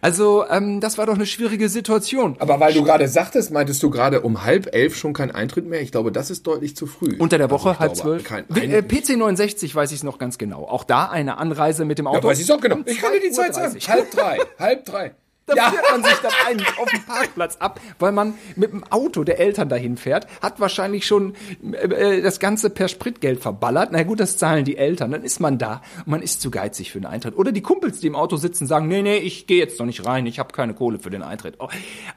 [0.00, 2.36] Also ähm, das war doch eine schwierige Situation.
[2.38, 5.80] Aber weil du gerade sagtest, meintest du gerade um halb elf schon kein Eintritt mehr?
[5.80, 7.16] Ich glaube, das ist deutlich zu früh.
[7.18, 8.30] Unter der Woche Also halb zwölf.
[8.30, 8.82] Äh.
[8.82, 10.64] PC 69 weiß ich es noch ganz genau.
[10.64, 12.18] Auch da eine Anreise mit dem Auto.
[12.18, 12.78] Ja, weiß ich auch genau.
[12.84, 13.76] Ich kann dir die Zeit sagen.
[13.76, 13.88] 2:30.
[13.88, 14.38] Halb drei.
[14.58, 15.12] Halb drei.
[15.48, 15.70] Da Ja.
[15.70, 19.40] fährt man sich dann einen auf dem Parkplatz ab, weil man mit dem Auto der
[19.40, 21.34] Eltern dahin fährt, hat wahrscheinlich schon
[21.72, 23.88] äh, das Ganze per Spritgeld verballert.
[23.92, 25.10] Na gut, das zahlen die Eltern.
[25.10, 27.36] Dann ist man da und man ist zu geizig für den Eintritt.
[27.36, 30.04] Oder die Kumpels, die im Auto sitzen, sagen, nee, nee, ich gehe jetzt noch nicht
[30.04, 31.54] rein, ich habe keine Kohle für den Eintritt.
[31.58, 31.68] Oh,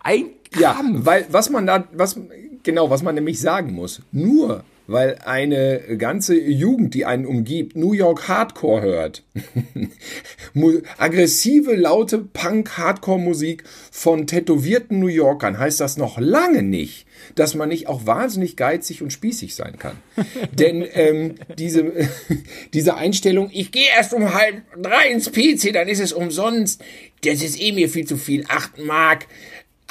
[0.04, 0.26] ein
[0.58, 1.06] Ja, Krampf.
[1.06, 2.20] weil was man da, was
[2.64, 7.94] genau, was man nämlich sagen muss, nur weil eine ganze Jugend, die einen umgibt, New
[7.94, 9.24] York Hardcore hört,
[10.98, 17.88] aggressive, laute Punk-Hardcore-Musik von tätowierten New Yorkern, heißt das noch lange nicht, dass man nicht
[17.88, 19.98] auch wahnsinnig geizig und spießig sein kann.
[20.52, 21.92] Denn ähm, diese,
[22.74, 26.84] diese Einstellung, ich gehe erst um halb drei ins PC, dann ist es umsonst,
[27.24, 29.28] das ist eh mir viel zu viel, acht Mark,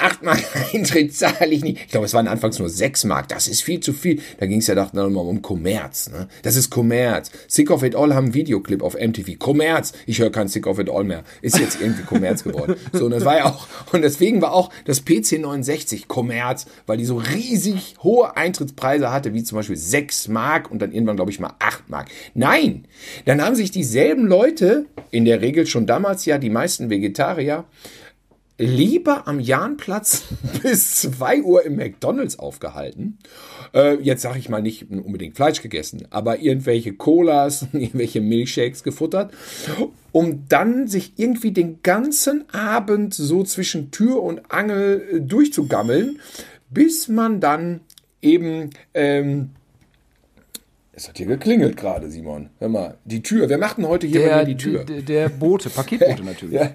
[0.01, 1.79] 8 Mark Eintritt zahle ich nicht.
[1.85, 3.27] Ich glaube, es waren anfangs nur 6 Mark.
[3.29, 4.21] Das ist viel zu viel.
[4.39, 6.09] Da ging es ja doch nochmal um Kommerz.
[6.09, 6.27] Ne?
[6.43, 7.31] Das ist Kommerz.
[7.47, 9.37] Sick of It All haben einen Videoclip auf MTV.
[9.37, 9.93] Kommerz.
[10.05, 11.23] Ich höre kein Sick of It All mehr.
[11.41, 12.75] Ist jetzt irgendwie Kommerz geworden.
[12.93, 16.97] So, und das war ja auch, und deswegen war auch das PC 69 Kommerz, weil
[16.97, 21.31] die so riesig hohe Eintrittspreise hatte, wie zum Beispiel 6 Mark und dann irgendwann, glaube
[21.31, 22.09] ich, mal 8 Mark.
[22.33, 22.85] Nein!
[23.25, 27.65] Dann haben sich dieselben Leute, in der Regel schon damals ja die meisten Vegetarier,
[28.61, 30.23] lieber am Jahnplatz
[30.61, 33.17] bis 2 Uhr im McDonalds aufgehalten.
[33.73, 39.33] Äh, jetzt sage ich mal nicht unbedingt Fleisch gegessen, aber irgendwelche Colas, irgendwelche Milkshakes gefuttert,
[40.11, 46.19] um dann sich irgendwie den ganzen Abend so zwischen Tür und Angel äh, durchzugammeln,
[46.69, 47.81] bis man dann
[48.21, 48.69] eben...
[48.93, 49.51] Ähm,
[50.93, 52.49] es hat hier geklingelt gerade, Simon.
[52.59, 53.49] Hör mal, die Tür.
[53.49, 54.83] Wer macht denn heute hier bei Der, die Tür?
[54.83, 56.53] der, der Bote, Paketbote natürlich.
[56.53, 56.71] Ja.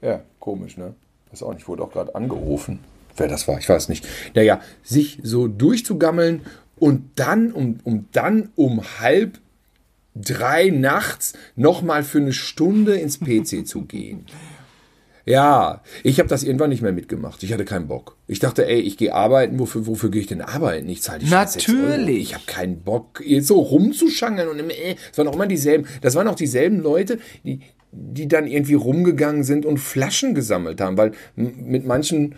[0.00, 0.94] Ja, komisch, ne?
[1.30, 2.80] Weiß auch nicht, wurde auch gerade angerufen.
[3.16, 4.06] Wer das war, ich weiß nicht.
[4.34, 6.42] Naja, sich so durchzugammeln
[6.76, 9.38] und dann um, um dann um halb
[10.14, 14.26] drei nachts nochmal für eine Stunde ins PC zu gehen.
[15.24, 17.44] Ja, ich habe das irgendwann nicht mehr mitgemacht.
[17.44, 18.16] Ich hatte keinen Bock.
[18.26, 19.60] Ich dachte, ey, ich gehe arbeiten.
[19.60, 20.88] Wofür, wofür gehe ich denn arbeiten?
[20.88, 21.78] Ich zahle die scheiß 6 Euro.
[21.78, 22.22] Natürlich.
[22.22, 25.86] Ich habe keinen Bock, jetzt so rumzuschangeln und äh, es waren auch immer dieselben.
[26.00, 27.60] Das waren auch dieselben Leute, die,
[27.92, 32.34] die dann irgendwie rumgegangen sind und Flaschen gesammelt haben, weil mit manchen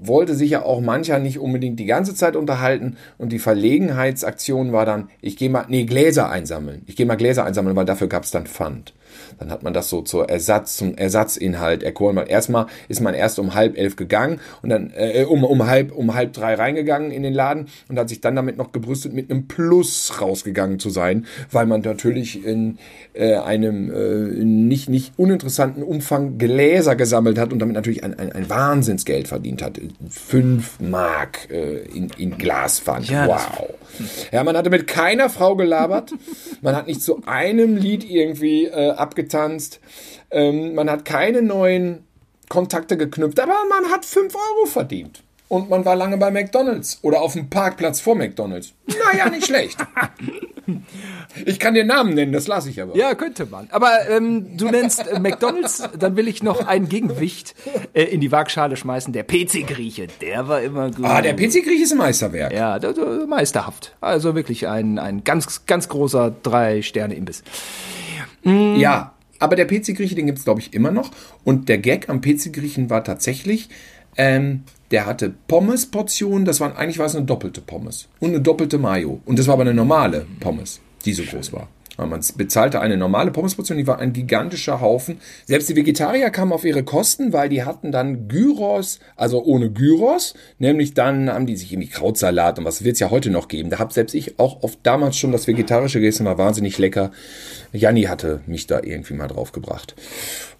[0.00, 4.86] wollte sich ja auch mancher nicht unbedingt die ganze Zeit unterhalten und die Verlegenheitsaktion war
[4.86, 6.82] dann, ich gehe mal, nee, Gläser einsammeln.
[6.86, 8.94] Ich gehe mal Gläser einsammeln, weil dafür gab es dann Pfand.
[9.38, 12.16] Dann hat man das so zur Ersatz, zum Ersatzinhalt erkoren.
[12.16, 15.92] Weil erstmal ist man erst um halb elf gegangen und dann äh, um, um halb
[15.92, 19.30] um halb drei reingegangen in den Laden und hat sich dann damit noch gebrüstet, mit
[19.30, 22.78] einem Plus rausgegangen zu sein, weil man natürlich in
[23.14, 28.32] äh, einem äh, nicht nicht uninteressanten Umfang Gläser gesammelt hat und damit natürlich ein, ein,
[28.32, 29.80] ein Wahnsinnsgeld verdient hat.
[30.08, 33.08] Fünf Mark äh, in, in Glaspfand.
[33.08, 33.68] Ja, wow.
[34.32, 36.12] Ja, man hatte mit keiner Frau gelabert.
[36.60, 38.90] Man hat nicht zu einem Lied irgendwie äh,
[39.28, 39.80] abgetanzt.
[40.30, 42.04] Ähm, man hat keine neuen
[42.48, 45.22] Kontakte geknüpft, aber man hat 5 Euro verdient.
[45.48, 48.74] Und man war lange bei McDonalds oder auf dem Parkplatz vor McDonalds.
[48.86, 49.78] Naja, nicht schlecht.
[51.46, 52.94] Ich kann dir Namen nennen, das lasse ich aber.
[52.94, 53.68] Ja, könnte man.
[53.70, 57.54] Aber ähm, du nennst äh, McDonalds, dann will ich noch ein Gegengewicht
[57.94, 59.12] äh, in die Waagschale schmeißen.
[59.14, 61.04] Der PC-Grieche, der war immer gut.
[61.04, 62.52] Ah, der PC-Grieche ist ein Meisterwerk.
[62.52, 63.96] Ja, der, der, meisterhaft.
[64.00, 67.42] Also wirklich ein, ein ganz, ganz großer Drei-Sterne-Imbiss.
[68.44, 71.10] Ja, aber der PC-Grieche, den gibt's glaube ich, immer noch.
[71.44, 73.68] Und der Gag am PC-Griechen war tatsächlich,
[74.16, 78.08] ähm, der hatte Pommes-Portionen, das waren, eigentlich war es eine doppelte Pommes.
[78.20, 79.20] Und eine doppelte Mayo.
[79.24, 81.68] Und das war aber eine normale Pommes, die so groß war.
[82.06, 85.20] Man bezahlte eine normale Pommesportion, die war ein gigantischer Haufen.
[85.46, 90.34] Selbst die Vegetarier kamen auf ihre Kosten, weil die hatten dann Gyros, also ohne Gyros,
[90.58, 93.70] nämlich dann haben die sich irgendwie Krautsalat und was wird's ja heute noch geben.
[93.70, 97.10] Da hab selbst ich auch oft damals schon das Vegetarische gegessen, war wahnsinnig lecker.
[97.72, 99.96] Janni hatte mich da irgendwie mal drauf gebracht.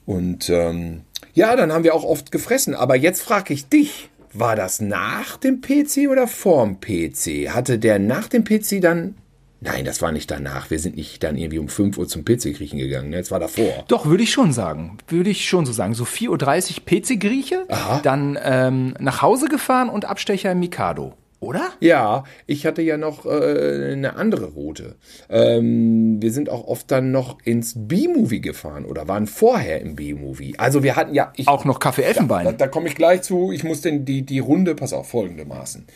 [0.07, 1.03] Und ähm,
[1.35, 2.75] ja, dann haben wir auch oft gefressen.
[2.75, 7.51] Aber jetzt frage ich dich, war das nach dem PC oder vorm PC?
[7.51, 9.15] Hatte der nach dem PC dann
[9.61, 10.71] Nein, das war nicht danach.
[10.71, 13.11] Wir sind nicht dann irgendwie um 5 Uhr zum PC-Griechen gegangen.
[13.11, 13.19] Ne?
[13.19, 13.85] Das war davor.
[13.89, 14.99] Doch, würde ich schon sagen.
[15.09, 15.95] Würde ich schon so sagen.
[15.95, 17.67] So 4.30 Uhr PC-Grieche,
[18.03, 21.15] dann ähm, nach Hause gefahren und Abstecher im Mikado.
[21.41, 21.71] Oder?
[21.79, 24.97] Ja, ich hatte ja noch äh, eine andere Route.
[25.29, 30.55] Ähm, wir sind auch oft dann noch ins B-Movie gefahren oder waren vorher im B-Movie.
[30.59, 31.33] Also wir hatten ja...
[31.37, 32.45] Ich, Auch noch Kaffee Elfenbein.
[32.45, 33.53] da, da komme ich gleich zu.
[33.53, 35.87] Ich muss denn die, die Runde, pass auf, folgendermaßen.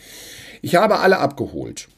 [0.61, 1.89] Ich habe alle abgeholt.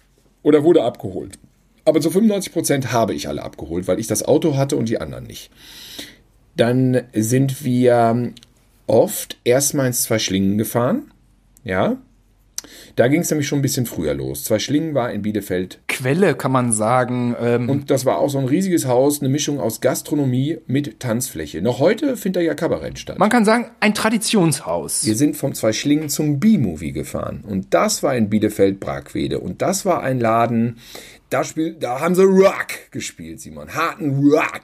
[0.42, 1.38] Oder wurde abgeholt.
[1.86, 5.00] Aber zu 95 Prozent habe ich alle abgeholt, weil ich das Auto hatte und die
[5.00, 5.52] anderen nicht.
[6.58, 8.34] Dann sind wir
[8.88, 11.12] oft erstmal ins Zwei Schlingen gefahren.
[11.64, 11.98] Ja.
[12.96, 14.44] Da ging es nämlich schon ein bisschen früher los.
[14.44, 17.36] Zwei Schlingen war in Bielefeld Quelle kann man sagen.
[17.40, 21.62] Ähm, und das war auch so ein riesiges Haus, eine Mischung aus Gastronomie mit Tanzfläche.
[21.62, 23.20] Noch heute findet da ja Kabarett statt.
[23.20, 25.06] man kann sagen, ein Traditionshaus.
[25.06, 27.44] Wir sind vom Zwei Schlingen zum B-Movie gefahren.
[27.48, 29.40] Und das war in Bielefeld Bragwede.
[29.40, 30.78] Und das war ein Laden,
[31.36, 33.76] da, spiel, da haben sie Rock gespielt, Simon.
[33.76, 34.64] Harten Rock.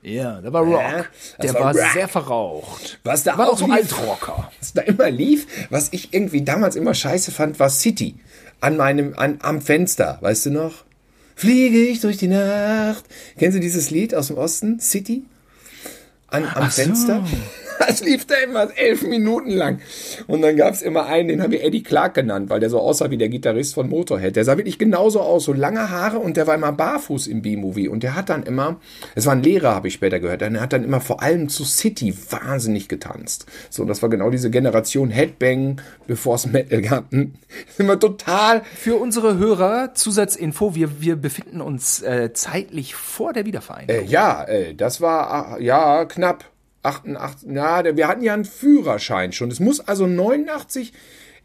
[0.00, 0.80] Ja, der war Rock.
[0.80, 1.04] Ja,
[1.42, 1.92] der war war, Rock.
[1.92, 2.98] sehr verraucht.
[3.04, 3.74] Was da war auch auch so lief.
[3.74, 4.50] Altrocker.
[4.60, 8.14] Was da immer lief, was ich irgendwie damals immer scheiße fand, war City.
[8.60, 10.84] An meinem, an, am Fenster, weißt du noch?
[11.36, 13.04] Fliege ich durch die Nacht.
[13.38, 14.80] Kennst du dieses Lied aus dem Osten?
[14.80, 15.24] City?
[16.28, 17.22] An, am Ach so.
[17.88, 19.80] Das lief da immer elf Minuten lang.
[20.26, 22.80] Und dann gab es immer einen, den haben wir Eddie Clark genannt, weil der so
[22.80, 24.36] aussah wie der Gitarrist von Motorhead.
[24.36, 27.88] Der sah wirklich genauso aus, so lange Haare und der war immer barfuß im B-Movie.
[27.88, 28.80] Und der hat dann immer,
[29.14, 31.64] es war ein Lehrer, habe ich später gehört, der hat dann immer vor allem zu
[31.64, 33.46] City wahnsinnig getanzt.
[33.70, 37.10] So, das war genau diese Generation Headbang, bevor es Metal gab.
[37.12, 37.34] Hm.
[37.76, 44.04] Wir total Für unsere Hörer, Zusatzinfo, wir, wir befinden uns äh, zeitlich vor der Wiedervereinigung.
[44.04, 46.44] Äh, ja, äh, das war ah, ja knapp
[46.82, 47.48] 88.
[47.50, 49.50] Ja, der- wir hatten ja einen Führerschein schon.
[49.50, 50.92] Es muss also 89.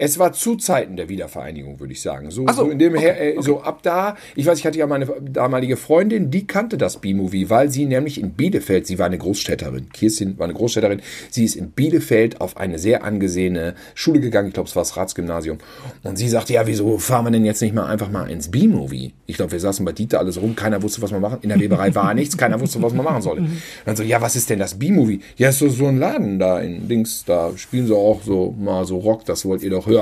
[0.06, 2.30] Es war zu Zeiten der Wiedervereinigung, würde ich sagen.
[2.30, 4.18] So, so, so in dem okay, her, äh, so ab da.
[4.36, 8.20] Ich weiß, ich hatte ja meine damalige Freundin, die kannte das B-Movie, weil sie nämlich
[8.20, 9.88] in Bielefeld, sie war eine Großstädterin.
[9.94, 11.02] Kirstin war eine Großstädterin.
[11.30, 14.50] Sie ist in Bielefeld auf eine sehr angesehene Schule gegangen.
[14.50, 15.60] Ich glaube, es war das Ratsgymnasium.
[16.04, 19.14] Und sie sagte, ja, wieso fahren wir denn jetzt nicht mal einfach mal ins B-Movie?
[19.26, 20.54] Ich glaube, wir saßen bei Dieter alles rum.
[20.54, 21.38] Keiner wusste, was man machen.
[21.44, 22.36] In der Weberei war nichts.
[22.36, 23.44] Keiner wusste, was man machen sollte.
[23.44, 25.22] Und dann so, ja, was ist denn das B-Movie?
[25.38, 27.24] Ja, ist so, so ein Laden da in Dings.
[27.24, 29.24] Da spielen sie auch so mal so Rock.
[29.24, 29.93] Das wollt ihr doch hören.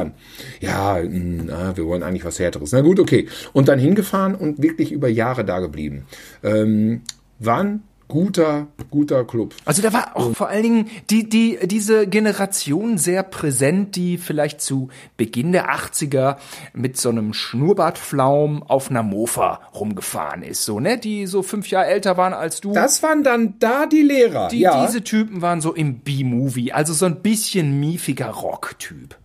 [0.59, 2.71] Ja, mh, na, wir wollen eigentlich was Härteres.
[2.71, 3.27] Na gut, okay.
[3.53, 6.05] Und dann hingefahren und wirklich über Jahre da geblieben.
[6.43, 7.01] Ähm,
[7.39, 9.55] war ein guter, guter Club.
[9.63, 14.59] Also da war auch vor allen Dingen die, die, diese Generation sehr präsent, die vielleicht
[14.59, 16.35] zu Beginn der 80er
[16.73, 20.97] mit so einem Schnurrbartflaum auf einer Mofa rumgefahren ist, so, ne?
[20.97, 22.73] Die so fünf Jahre älter waren als du.
[22.73, 24.49] Das waren dann da die Lehrer.
[24.49, 24.85] die, ja.
[24.85, 29.15] Diese Typen waren so im B-Movie, also so ein bisschen miefiger Rock-Typ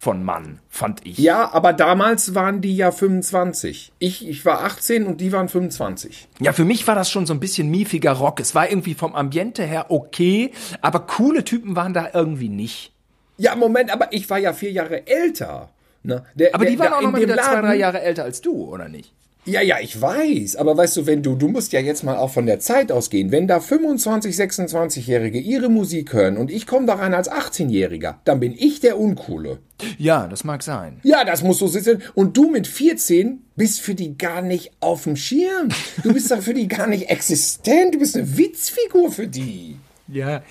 [0.00, 1.18] von Mann, fand ich.
[1.18, 3.92] Ja, aber damals waren die ja 25.
[3.98, 6.28] Ich, ich war 18 und die waren 25.
[6.40, 8.38] Ja, für mich war das schon so ein bisschen miefiger Rock.
[8.40, 12.92] Es war irgendwie vom Ambiente her okay, aber coole Typen waren da irgendwie nicht.
[13.38, 15.68] Ja, Moment, aber ich war ja vier Jahre älter.
[16.04, 16.24] Ne?
[16.34, 18.22] Der, Aber der, die waren da auch noch mal wieder zwei, Laden- drei Jahre älter
[18.24, 19.12] als du, oder nicht?
[19.44, 20.56] Ja, ja, ich weiß.
[20.56, 23.32] Aber weißt du, wenn du, du musst ja jetzt mal auch von der Zeit ausgehen.
[23.32, 28.40] Wenn da 25, 26-Jährige ihre Musik hören und ich komme da rein als 18-Jähriger, dann
[28.40, 29.60] bin ich der Uncoole.
[29.96, 31.00] Ja, das mag sein.
[31.02, 32.02] Ja, das muss so sitzen.
[32.14, 35.68] Und du mit 14 bist für die gar nicht auf dem Schirm.
[36.02, 37.94] Du bist da für die gar nicht existent.
[37.94, 39.76] Du bist eine Witzfigur für die.
[40.08, 40.42] Ja.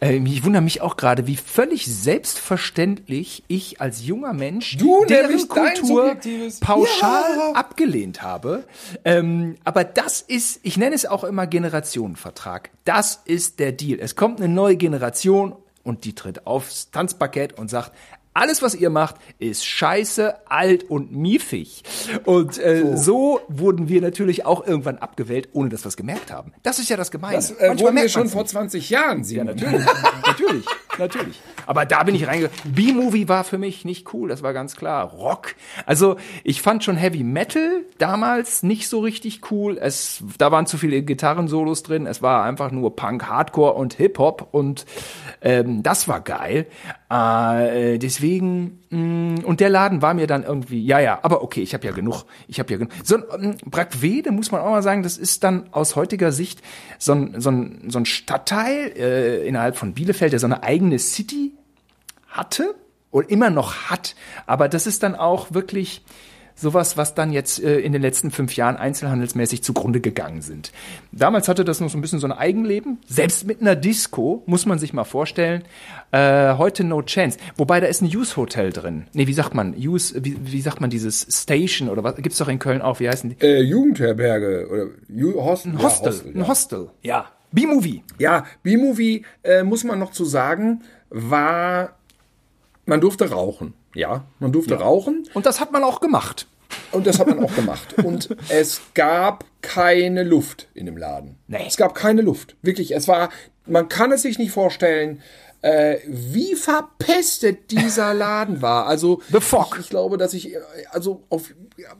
[0.00, 5.48] Ähm, ich wundere mich auch gerade, wie völlig selbstverständlich ich als junger Mensch Du, deren
[5.48, 6.16] Kultur
[6.60, 7.52] pauschal Ja.
[7.54, 8.64] abgelehnt habe.
[9.04, 12.70] Ähm, aber das ist, ich nenne es auch immer Generationenvertrag.
[12.84, 13.98] Das ist der Deal.
[14.00, 17.92] Es kommt eine neue Generation und die tritt aufs Tanzparkett und sagt,
[18.36, 21.82] Alles, was ihr macht, ist scheiße, alt und miefig.
[22.26, 22.96] Und äh, so.
[22.96, 23.40] so.
[23.48, 26.52] wurden wir natürlich auch irgendwann abgewählt, ohne dass wir es gemerkt haben.
[26.62, 27.36] Das ist ja das Gemeine.
[27.36, 29.36] Das äh, wurden wir schon vor 20 Jahren, Sie.
[29.36, 29.86] Ja, natürlich.
[30.26, 30.66] natürlich,
[30.98, 31.40] natürlich.
[31.66, 32.56] Aber da bin ich reingegangen.
[32.64, 35.10] B-Movie war für mich nicht cool, das war ganz klar.
[35.10, 35.54] Rock.
[35.84, 39.78] Also ich fand schon Heavy Metal damals nicht so richtig cool.
[39.80, 42.06] Es, da waren zu viele Gitarrensolos drin.
[42.06, 44.86] Es war einfach nur Punk, Hardcore und Hip-Hop und
[45.42, 46.66] ähm, das war geil.
[47.10, 51.84] Äh, deswegen, und der Laden war mir dann irgendwie, ja, ja, aber okay, ich habe
[51.86, 52.24] ja genug.
[52.46, 52.92] Ich habe ja genug.
[53.02, 56.62] So ein ähm, Brackwede, muss man auch mal sagen, das ist dann aus heutiger Sicht
[56.98, 60.98] so ein, so ein, so ein Stadtteil äh, innerhalb von Bielefeld, der so eine eigene
[61.00, 61.52] City
[62.28, 62.74] hatte
[63.10, 64.14] und immer noch hat.
[64.46, 66.04] Aber das ist dann auch wirklich
[66.56, 70.72] sowas, was dann jetzt äh, in den letzten fünf Jahren einzelhandelsmäßig zugrunde gegangen sind.
[71.12, 72.98] Damals hatte das noch so ein bisschen so ein Eigenleben.
[73.06, 75.62] Selbst mit einer Disco, muss man sich mal vorstellen.
[76.10, 77.38] Äh, heute no chance.
[77.56, 79.06] Wobei da ist ein Use Hotel drin.
[79.12, 79.74] Nee, wie sagt man?
[79.76, 82.16] Use, wie, wie sagt man dieses Station oder was?
[82.16, 83.00] Gibt's doch in Köln auch.
[83.00, 83.44] Wie heißen die?
[83.44, 85.72] Äh, Jugendherberge oder Ju Hostel.
[85.72, 86.06] Ein Hostel.
[86.06, 86.42] Ja, Hostel, ja.
[86.42, 86.90] Ein Hostel.
[87.02, 87.26] Ja.
[87.52, 88.02] B-Movie.
[88.18, 91.96] Ja, B-Movie, äh, muss man noch zu sagen, war,
[92.84, 93.74] man durfte rauchen.
[93.96, 94.80] Ja, man durfte ja.
[94.80, 95.26] rauchen.
[95.32, 96.46] Und das hat man auch gemacht.
[96.92, 97.94] Und das hat man auch gemacht.
[98.04, 101.36] Und es gab keine Luft in dem Laden.
[101.48, 101.64] Nee.
[101.66, 102.56] Es gab keine Luft.
[102.60, 103.30] Wirklich, es war,
[103.64, 105.22] man kann es sich nicht vorstellen,
[105.62, 108.86] äh, wie verpestet dieser Laden war.
[108.86, 109.74] Also, The Fog.
[109.74, 110.56] Ich, ich glaube, dass ich,
[110.90, 111.52] also auf,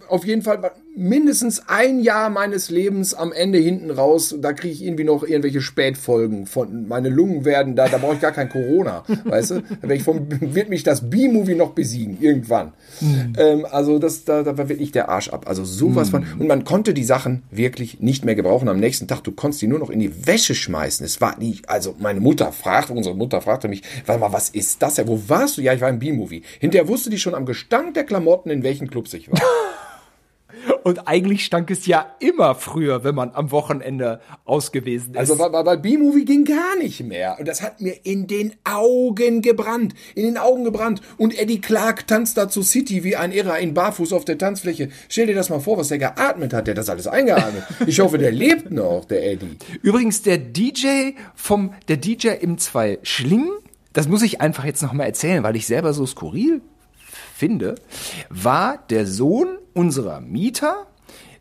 [0.09, 4.83] auf jeden Fall mindestens ein Jahr meines Lebens am Ende hinten raus, da kriege ich
[4.83, 9.05] irgendwie noch irgendwelche Spätfolgen von, meine Lungen werden da, da brauche ich gar kein Corona,
[9.25, 9.63] weißt du?
[9.83, 12.73] Da ich vom, wird mich das B-Movie noch besiegen, irgendwann.
[13.01, 13.33] Mhm.
[13.37, 15.47] Ähm, also das, da, da war wirklich der Arsch ab.
[15.47, 16.11] Also sowas mhm.
[16.11, 19.61] von, und man konnte die Sachen wirklich nicht mehr gebrauchen am nächsten Tag, du konntest
[19.61, 21.05] die nur noch in die Wäsche schmeißen.
[21.05, 24.83] Es war nicht, also meine Mutter fragte, unsere Mutter fragte mich, warte mal, was ist
[24.83, 25.63] das wo warst du?
[25.63, 26.43] Ja, ich war im B-Movie.
[26.59, 29.41] Hinterher wusste die schon am Gestank der Klamotten, in welchen Clubs ich war.
[30.83, 35.19] Und eigentlich stank es ja immer früher, wenn man am Wochenende ausgewesen ist.
[35.19, 37.37] Also weil, weil B-Movie ging gar nicht mehr.
[37.39, 39.95] Und das hat mir in den Augen gebrannt.
[40.15, 41.01] In den Augen gebrannt.
[41.17, 44.91] Und Eddie Clark tanzt da zu City wie ein Irrer in Barfuß auf der Tanzfläche.
[45.09, 46.67] Stell dir das mal vor, was der geatmet hat.
[46.67, 47.65] Der hat das alles eingeatmet.
[47.87, 49.59] Ich hoffe, der lebt noch, der Eddie.
[49.83, 53.51] Übrigens, der DJ vom, der DJ im Zwei Schlingen,
[53.93, 56.61] das muss ich einfach jetzt nochmal erzählen, weil ich selber so skurril
[57.35, 57.77] finde,
[58.29, 60.87] war der Sohn unserer Mieter,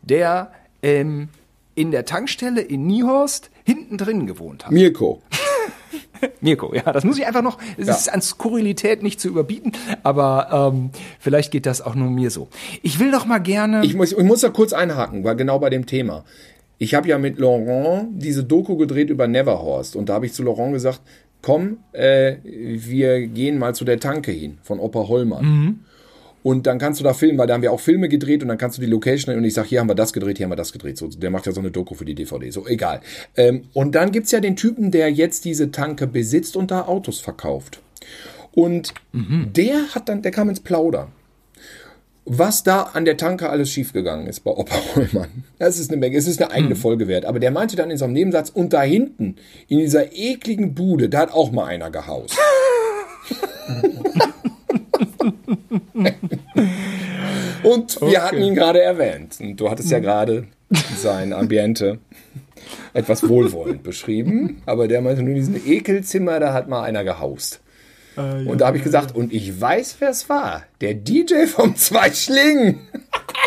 [0.02, 1.28] der ähm,
[1.74, 4.72] in der Tankstelle in Niehorst hinten drin gewohnt hat.
[4.72, 5.22] Mirko.
[6.40, 7.94] Mirko, ja, das muss ich einfach noch, es ja.
[7.94, 9.72] ist an Skurrilität nicht zu überbieten,
[10.02, 12.48] aber ähm, vielleicht geht das auch nur mir so.
[12.82, 13.84] Ich will doch mal gerne.
[13.84, 16.24] Ich muss, ich muss da kurz einhaken, weil genau bei dem Thema.
[16.78, 20.42] Ich habe ja mit Laurent diese Doku gedreht über Neverhorst und da habe ich zu
[20.42, 21.00] Laurent gesagt,
[21.42, 25.44] komm, äh, wir gehen mal zu der Tanke hin von Opa Hollmann.
[25.44, 25.80] Mhm.
[26.46, 28.56] Und dann kannst du da filmen, weil da haben wir auch Filme gedreht und dann
[28.56, 30.56] kannst du die Location und ich sage, hier haben wir das gedreht, hier haben wir
[30.56, 30.96] das gedreht.
[30.96, 32.50] So, der macht ja so eine Doku für die DVD.
[32.50, 33.00] So, egal.
[33.36, 37.18] Ähm, und dann gibt's ja den Typen, der jetzt diese Tanke besitzt und da Autos
[37.18, 37.80] verkauft.
[38.52, 39.48] Und mhm.
[39.56, 41.08] der hat dann, der kam ins Plaudern
[42.28, 45.44] was da an der Tanke alles schiefgegangen ist bei Opa Rollmann.
[45.60, 46.80] Das ist eine Menge, es ist eine eigene hm.
[46.80, 47.24] Folge wert.
[47.24, 49.36] Aber der meinte dann in so einem Nebensatz, und da hinten,
[49.68, 52.36] in dieser ekligen Bude, da hat auch mal einer gehaust.
[57.66, 58.18] Und wir okay.
[58.18, 59.38] hatten ihn gerade erwähnt.
[59.40, 60.46] Und du hattest ja gerade
[60.96, 61.98] sein Ambiente
[62.94, 64.62] etwas wohlwollend beschrieben.
[64.66, 67.60] Aber der meinte nur diesen Ekelzimmer, da hat mal einer gehaust.
[68.16, 70.62] Ah, ja, und da habe ich gesagt, und ich weiß, wer es war.
[70.80, 72.10] Der DJ vom Zwei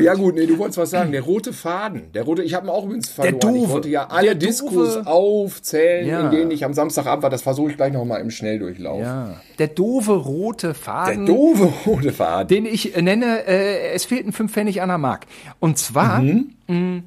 [0.00, 1.12] Ja, gut, nee, du wolltest was sagen.
[1.12, 2.12] Der rote Faden.
[2.12, 3.40] Der rote, ich habe ihn auch übrigens verloren.
[3.40, 3.62] Der.
[3.62, 6.20] Ich wollte ja alle Diskos aufzählen, ja.
[6.20, 7.30] in denen ich am Samstagabend war.
[7.30, 9.00] Das versuche ich gleich nochmal im Schnelldurchlauf.
[9.00, 9.40] Ja.
[9.58, 11.26] Der doofe rote Faden.
[11.26, 12.48] Der doofe rote Faden.
[12.48, 15.26] Den ich nenne, äh, es fehlten fünf Pfennig an der Mark.
[15.60, 16.54] Und zwar, mhm.
[16.68, 17.02] mh,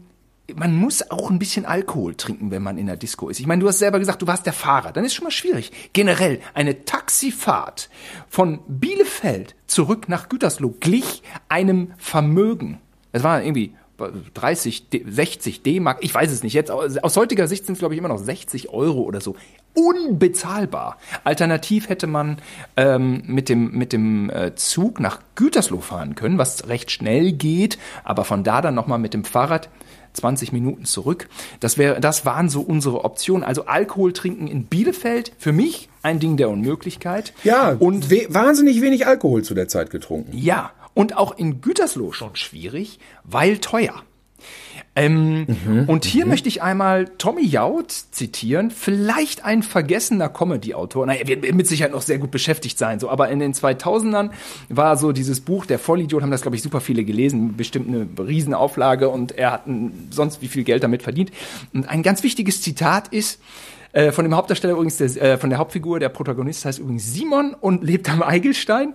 [0.53, 3.39] man muss auch ein bisschen Alkohol trinken, wenn man in der Disco ist.
[3.39, 4.91] Ich meine, du hast selber gesagt, du warst der Fahrer.
[4.91, 5.71] Dann ist schon mal schwierig.
[5.93, 7.89] Generell eine Taxifahrt
[8.29, 12.79] von Bielefeld zurück nach Gütersloh glich einem Vermögen.
[13.11, 13.73] Es war irgendwie
[14.33, 16.53] 30, 60 D-Mark, ich weiß es nicht.
[16.53, 19.35] Jetzt aus heutiger Sicht sind es glaube ich immer noch 60 Euro oder so.
[19.73, 20.97] Unbezahlbar.
[21.23, 22.37] Alternativ hätte man
[22.75, 27.77] ähm, mit dem mit dem äh, Zug nach Gütersloh fahren können, was recht schnell geht,
[28.03, 29.69] aber von da dann nochmal mit dem Fahrrad
[30.15, 31.29] 20 Minuten zurück.
[31.59, 33.43] Das wäre, das waren so unsere Optionen.
[33.43, 37.33] Also Alkohol trinken in Bielefeld für mich ein Ding der Unmöglichkeit.
[37.43, 40.37] Ja, und we wahnsinnig wenig Alkohol zu der Zeit getrunken.
[40.37, 44.03] Ja, und auch in Gütersloh schon schwierig, weil teuer.
[44.97, 46.31] Ähm, mhm, und hier mhm.
[46.31, 51.05] möchte ich einmal Tommy Jaud zitieren, vielleicht ein vergessener Comedy-Autor.
[51.05, 54.29] Naja, er wird mit Sicherheit noch sehr gut beschäftigt sein, so, aber in den 2000ern
[54.69, 58.07] war so dieses Buch, der Vollidiot, haben das, glaube ich, super viele gelesen, bestimmt eine
[58.17, 59.63] Riesenauflage und er hat
[60.11, 61.31] sonst wie viel Geld damit verdient.
[61.73, 63.41] Und ein ganz wichtiges Zitat ist,
[63.95, 67.53] äh, von dem Hauptdarsteller übrigens, der, äh, von der Hauptfigur, der Protagonist heißt übrigens Simon
[67.53, 68.93] und lebt am Eigelstein.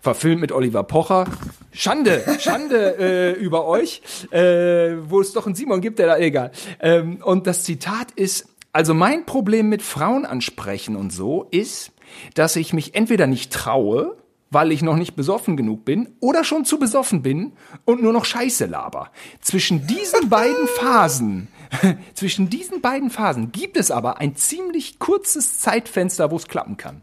[0.00, 1.26] Verfilmt mit Oliver Pocher.
[1.72, 6.50] Schande, Schande äh, über euch, äh, wo es doch einen Simon gibt, der da, egal.
[6.80, 11.92] Ähm, und das Zitat ist, also mein Problem mit Frauen ansprechen und so ist,
[12.34, 14.16] dass ich mich entweder nicht traue,
[14.50, 17.52] weil ich noch nicht besoffen genug bin oder schon zu besoffen bin
[17.84, 19.10] und nur noch Scheiße laber.
[19.40, 21.48] Zwischen diesen beiden Phasen
[22.14, 27.02] Zwischen diesen beiden Phasen gibt es aber ein ziemlich kurzes Zeitfenster, wo es klappen kann.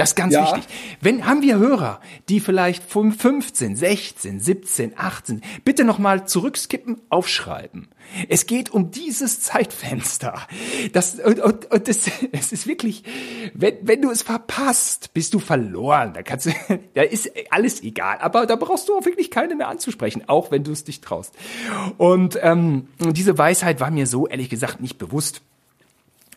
[0.00, 0.46] Das ist ganz ja.
[0.46, 0.64] wichtig.
[1.02, 7.88] Wenn haben wir Hörer, die vielleicht von 15, 16, 17, 18, bitte nochmal zurückskippen, aufschreiben.
[8.30, 10.40] Es geht um dieses Zeitfenster.
[10.94, 13.04] Das, und, und, und das, es ist wirklich,
[13.52, 16.14] wenn, wenn du es verpasst, bist du verloren.
[16.14, 16.50] Da kannst du,
[16.94, 18.20] da ist alles egal.
[18.20, 21.34] Aber da brauchst du auch wirklich keine mehr anzusprechen, auch wenn du es dich traust.
[21.98, 25.42] Und ähm, diese Weisheit war mir so ehrlich gesagt nicht bewusst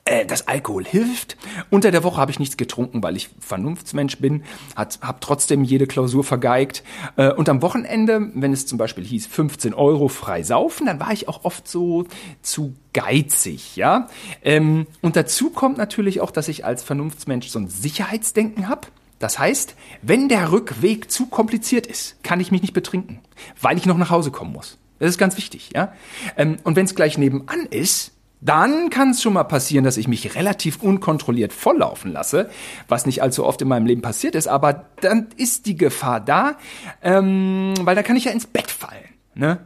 [0.06, 1.38] äh, dass Alkohol hilft.
[1.70, 4.44] Unter der Woche habe ich nichts getrunken, weil ich Vernunftsmensch bin,
[4.76, 6.84] habe trotzdem jede Klausur vergeigt.
[7.16, 11.14] Äh, und am Wochenende, wenn es zum Beispiel hieß 15 Euro frei saufen, dann war
[11.14, 12.06] ich auch oft so
[12.42, 14.08] zu geizig, ja.
[14.44, 18.88] Ähm, und dazu kommt natürlich auch, dass ich als Vernunftsmensch so ein Sicherheitsdenken habe.
[19.20, 23.20] Das heißt, wenn der Rückweg zu kompliziert ist, kann ich mich nicht betrinken,
[23.62, 24.78] weil ich noch nach Hause kommen muss.
[25.00, 25.94] Das ist ganz wichtig, ja.
[26.38, 28.13] Ähm, und wenn es gleich nebenan ist,
[28.44, 32.50] dann kann es schon mal passieren, dass ich mich relativ unkontrolliert volllaufen lasse,
[32.88, 36.56] was nicht allzu oft in meinem Leben passiert ist, aber dann ist die Gefahr da,
[37.02, 39.10] ähm, weil da kann ich ja ins Bett fallen.
[39.36, 39.60] Ne?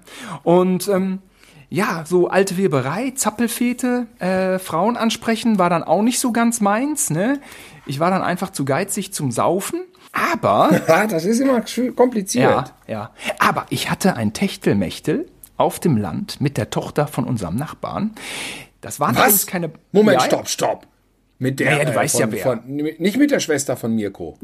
[0.44, 1.20] Und ähm,
[1.70, 7.10] ja, so alte Weberei, Zappelfete, äh, Frauen ansprechen war dann auch nicht so ganz meins.
[7.10, 7.42] Ne?
[7.86, 9.82] Ich war dann einfach zu geizig zum Saufen.
[10.14, 10.82] Aber.
[11.10, 11.62] das ist immer
[11.96, 12.74] kompliziert.
[12.88, 13.12] Ja, ja.
[13.40, 18.14] Aber ich hatte ein Techtelmechtel auf dem Land mit der Tochter von unserem Nachbarn.
[18.88, 19.46] Das waren Was?
[19.46, 19.70] keine.
[19.92, 20.88] Moment, ja, stopp, stopp.
[21.40, 22.44] Mit der, ja, ja, du äh, weißt von, ja wer.
[22.44, 24.38] Von, nicht mit der Schwester von Mirko.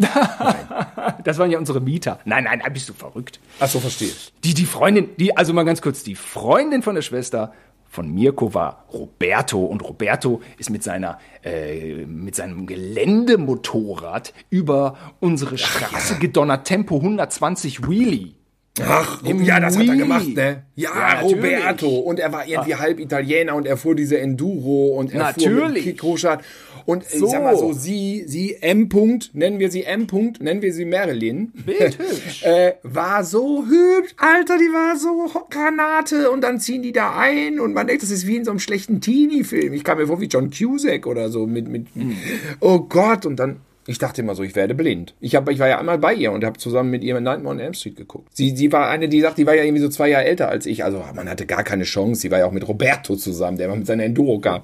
[1.23, 2.19] das waren ja unsere Mieter.
[2.25, 3.39] Nein, nein, da bist du verrückt.
[3.59, 4.11] Ach so, verstehe.
[4.43, 7.53] Die, die Freundin, die, also mal ganz kurz, die Freundin von der Schwester
[7.87, 15.57] von Mirko war Roberto und Roberto ist mit seiner äh, mit seinem Geländemotorrad über unsere
[15.57, 16.19] Straße ja.
[16.19, 18.33] gedonnert Tempo 120 Wheelie.
[18.81, 20.63] Ach, Im ja, das hat er gemacht, ne?
[20.75, 21.89] Ja, ja Roberto.
[21.89, 22.79] Und er war irgendwie Ach.
[22.79, 25.95] halb Italiener und er fuhr diese Enduro und er natürlich.
[25.99, 26.43] fuhr mit
[26.85, 27.25] Und so.
[27.25, 28.89] ich sag mal so, sie, sie M.
[28.89, 30.07] -Punkt, nennen wir sie M.
[30.07, 31.51] -Punkt, nennen wir sie Marilyn.
[31.53, 32.43] Bildhübsch.
[32.45, 34.15] äh, war so hübsch.
[34.17, 36.31] Alter, die war so Granate.
[36.31, 38.59] Und dann ziehen die da ein und man denkt, das ist wie in so einem
[38.59, 39.73] schlechten Teenie-Film.
[39.73, 42.17] Ich kam mir vor wie John Cusack oder so mit, mit, mhm.
[42.59, 43.27] oh Gott.
[43.27, 45.13] Und dann ich dachte immer so, ich werde blind.
[45.19, 47.59] Ich, hab, ich war ja einmal bei ihr und habe zusammen mit ihr Nightmare on
[47.59, 48.29] Elm Street geguckt.
[48.33, 50.65] Sie, sie war eine, die sagt, die war ja irgendwie so zwei Jahre älter als
[50.65, 50.83] ich.
[50.83, 52.21] Also man hatte gar keine Chance.
[52.21, 54.61] Sie war ja auch mit Roberto zusammen, der mal mit seiner Enduro kam.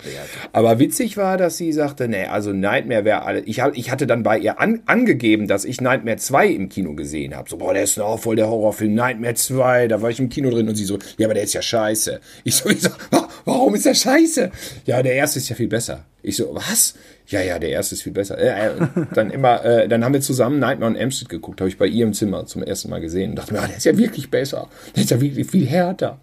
[0.54, 3.42] Aber witzig war, dass sie sagte, nee, also Nightmare wäre alle.
[3.42, 7.36] Ich, ich hatte dann bei ihr an, angegeben, dass ich Nightmare 2 im Kino gesehen
[7.36, 7.50] habe.
[7.50, 8.94] So, boah, der ist auch voll der Horrorfilm.
[8.94, 11.54] Nightmare 2, da war ich im Kino drin und sie so, ja, aber der ist
[11.54, 12.22] ja scheiße.
[12.46, 12.90] Ich so, ich so
[13.46, 14.52] warum ist der scheiße?
[14.86, 16.06] Ja, der erste ist ja viel besser.
[16.22, 16.96] Ich so, was?
[17.28, 18.38] Ja, ja, der erste ist viel besser.
[18.38, 21.70] Äh, äh, dann immer, äh, dann haben wir zusammen Nightmare on Elm Street geguckt, habe
[21.70, 23.86] ich bei ihr im Zimmer zum ersten Mal gesehen und dachte mir, ah, der ist
[23.86, 24.68] ja wirklich besser.
[24.96, 26.20] Der ist ja wirklich viel härter.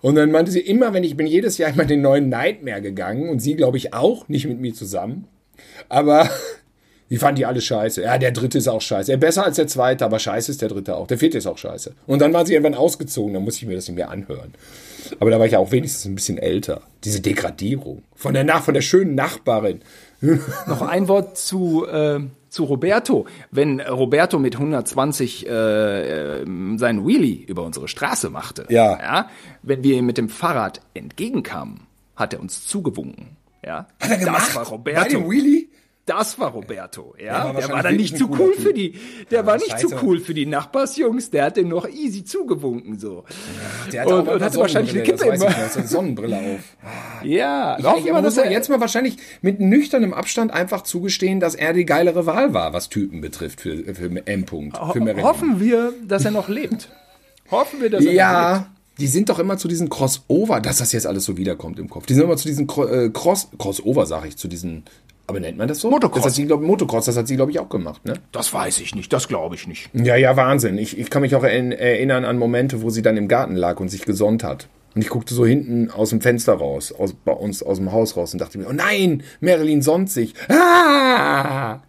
[0.00, 3.28] Und dann meinte sie immer, wenn ich bin jedes Jahr immer den neuen Nightmare gegangen
[3.28, 5.26] und sie, glaube ich, auch, nicht mit mir zusammen.
[5.88, 6.30] Aber
[7.10, 8.02] die fanden die alle scheiße.
[8.02, 9.12] Ja, der dritte ist auch scheiße.
[9.12, 11.06] Ja, besser als der zweite, aber scheiße ist der dritte auch.
[11.06, 11.92] Der vierte ist auch scheiße.
[12.06, 14.54] Und dann war sie irgendwann ausgezogen, dann musste ich mir das nicht mehr anhören.
[15.20, 16.82] Aber da war ich ja auch wenigstens ein bisschen älter.
[17.04, 18.02] Diese Degradierung.
[18.14, 19.82] Von der, Nach von der schönen Nachbarin.
[20.66, 23.26] Noch ein Wort zu, äh, zu Roberto.
[23.52, 26.44] Wenn Roberto mit 120 äh,
[26.76, 28.98] seinen Wheelie über unsere Straße machte, ja.
[28.98, 29.30] ja.
[29.62, 31.82] wenn wir ihm mit dem Fahrrad entgegenkamen,
[32.16, 33.36] hat er uns zugewunken.
[33.64, 34.48] Ja, hat er gemacht?
[34.48, 35.00] Das war Roberto.
[35.00, 35.65] Bei dem Wheelie?
[36.06, 37.24] Das war Roberto, ja.
[37.24, 38.94] Der war, der war dann nicht zu cool für die,
[39.32, 42.96] der ja, war nicht zu cool für die Nachbarsjungs, der hat dem noch easy zugewunken,
[42.96, 43.24] so.
[43.86, 45.48] Ja, der hatte und, und hatte wahrscheinlich eine Kippe immer.
[45.48, 46.60] Ich, so eine Sonnenbrille auf.
[47.24, 51.56] Ja, ich, ich, aber muss er jetzt mal wahrscheinlich mit nüchternem Abstand einfach zugestehen, dass
[51.56, 54.44] er die geilere Wahl war, was Typen betrifft für, für M.
[54.44, 56.88] -Punkt, für Ho Hoffen wir, dass er noch lebt.
[57.50, 58.50] Hoffen wir, dass er ja.
[58.50, 58.70] noch lebt.
[58.98, 62.06] Die sind doch immer zu diesen Crossover, dass das jetzt alles so wiederkommt im Kopf.
[62.06, 64.84] Die sind immer zu diesen äh, Cross, Crossover, sag ich, zu diesen
[65.26, 65.90] aber nennt man das so?
[65.90, 66.22] Motocross.
[66.22, 68.14] Das hat sie, glaub, Motocross, das hat sie, glaube ich, auch gemacht, ne?
[68.32, 69.90] Das weiß ich nicht, das glaube ich nicht.
[69.92, 70.78] Ja, ja, Wahnsinn.
[70.78, 73.88] Ich, ich kann mich auch erinnern an Momente, wo sie dann im Garten lag und
[73.88, 74.68] sich gesonnt hat.
[74.94, 78.16] Und ich guckte so hinten aus dem Fenster raus, aus, bei uns aus dem Haus
[78.16, 80.32] raus und dachte mir, oh nein, Marilyn Sonsig.
[80.48, 81.80] Ah!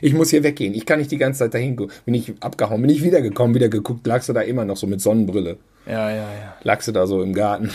[0.00, 0.72] Ich muss hier weggehen.
[0.72, 1.94] Ich kann nicht die ganze Zeit dahin gucken.
[2.06, 5.00] Bin ich abgehauen, bin ich wiedergekommen, wieder geguckt, lagst du da immer noch so mit
[5.00, 5.58] Sonnenbrille.
[5.86, 6.56] Ja, ja, ja.
[6.62, 7.70] Lagst du da so im Garten.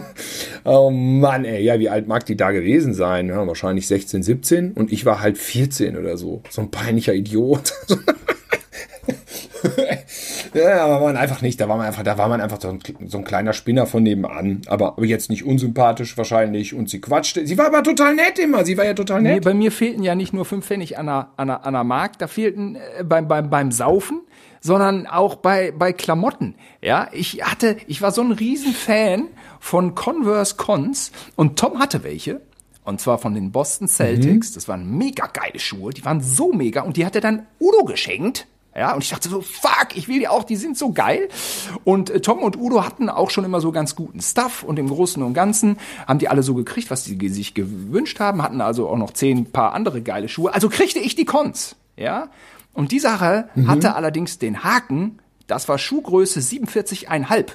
[0.64, 3.28] oh Mann, ey, ja, wie alt mag die da gewesen sein?
[3.28, 6.42] Ja, wahrscheinlich 16, 17 und ich war halt 14 oder so.
[6.50, 7.72] So ein peinlicher Idiot.
[10.54, 11.60] ja, aber man einfach nicht.
[11.60, 14.02] Da war man einfach, da war man einfach so ein, so ein, kleiner Spinner von
[14.02, 14.62] nebenan.
[14.66, 16.74] Aber, aber jetzt nicht unsympathisch wahrscheinlich.
[16.74, 17.46] Und sie quatschte.
[17.46, 18.64] Sie war aber total nett immer.
[18.64, 19.34] Sie war ja total nett.
[19.34, 21.84] Nee, bei mir fehlten ja nicht nur fünf Pfennig an der, an der, an der
[21.84, 22.18] Mark.
[22.18, 24.22] Da fehlten äh, beim, beim, beim Saufen
[24.64, 26.54] sondern auch bei, bei Klamotten.
[26.80, 29.26] Ja, ich hatte, ich war so ein Riesenfan
[29.62, 32.40] von Converse Cons und Tom hatte welche.
[32.84, 34.50] Und zwar von den Boston Celtics.
[34.50, 34.54] Mhm.
[34.54, 35.92] Das waren mega geile Schuhe.
[35.92, 36.82] Die waren so mega.
[36.82, 38.48] Und die hat er dann Udo geschenkt.
[38.74, 41.28] Ja, und ich dachte so, fuck, ich will die auch, die sind so geil.
[41.84, 44.88] Und äh, Tom und Udo hatten auch schon immer so ganz guten Stuff und im
[44.88, 45.76] Großen und Ganzen
[46.08, 49.46] haben die alle so gekriegt, was sie sich gewünscht haben, hatten also auch noch zehn
[49.46, 50.52] paar andere geile Schuhe.
[50.52, 52.30] Also kriegte ich die Cons, ja.
[52.72, 53.68] Und die Sache mhm.
[53.68, 57.52] hatte allerdings den Haken, das war Schuhgröße 47,5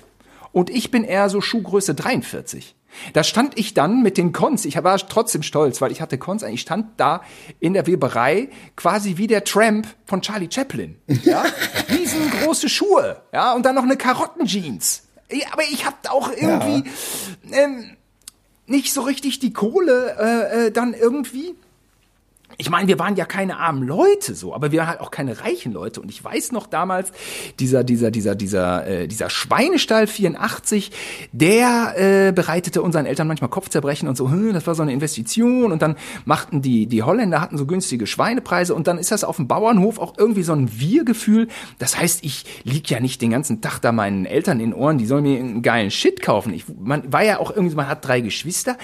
[0.58, 2.76] und ich bin eher so Schuhgröße 43.
[3.14, 4.66] Da stand ich dann mit den Cons.
[4.66, 6.42] Ich war trotzdem stolz, weil ich hatte Cons.
[6.42, 7.22] Ich stand da
[7.60, 10.98] in der Weberei quasi wie der Tramp von Charlie Chaplin.
[11.24, 11.46] Ja,
[11.92, 13.22] riesengroße Schuhe.
[13.32, 15.04] Ja, und dann noch eine Karottenjeans.
[15.52, 16.90] Aber ich hab auch irgendwie
[17.52, 17.58] ja.
[17.60, 17.92] ähm,
[18.66, 21.54] nicht so richtig die Kohle äh, äh, dann irgendwie
[22.58, 25.42] ich meine, wir waren ja keine armen Leute so, aber wir waren halt auch keine
[25.42, 26.02] reichen Leute.
[26.02, 27.12] Und ich weiß noch damals,
[27.60, 30.92] dieser, dieser, dieser, dieser, äh, dieser Schweinestall 84,
[31.34, 35.72] der äh, bereitete unseren Eltern manchmal Kopfzerbrechen und so, hm, das war so eine Investition.
[35.72, 39.36] Und dann machten die, die Holländer hatten so günstige Schweinepreise und dann ist das auf
[39.36, 41.50] dem Bauernhof auch irgendwie so ein Wir-Gefühl.
[41.78, 45.06] Das heißt, ich lieg ja nicht den ganzen Tag da meinen Eltern in Ohren, die
[45.06, 46.54] sollen mir einen geilen Shit kaufen.
[46.54, 48.78] Ich, man war ja auch irgendwie, man hat drei Geschwister.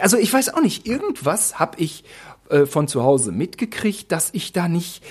[0.00, 2.04] Also ich weiß auch nicht, irgendwas habe ich
[2.52, 5.02] äh, von zu Hause mitgekriegt, dass ich da nicht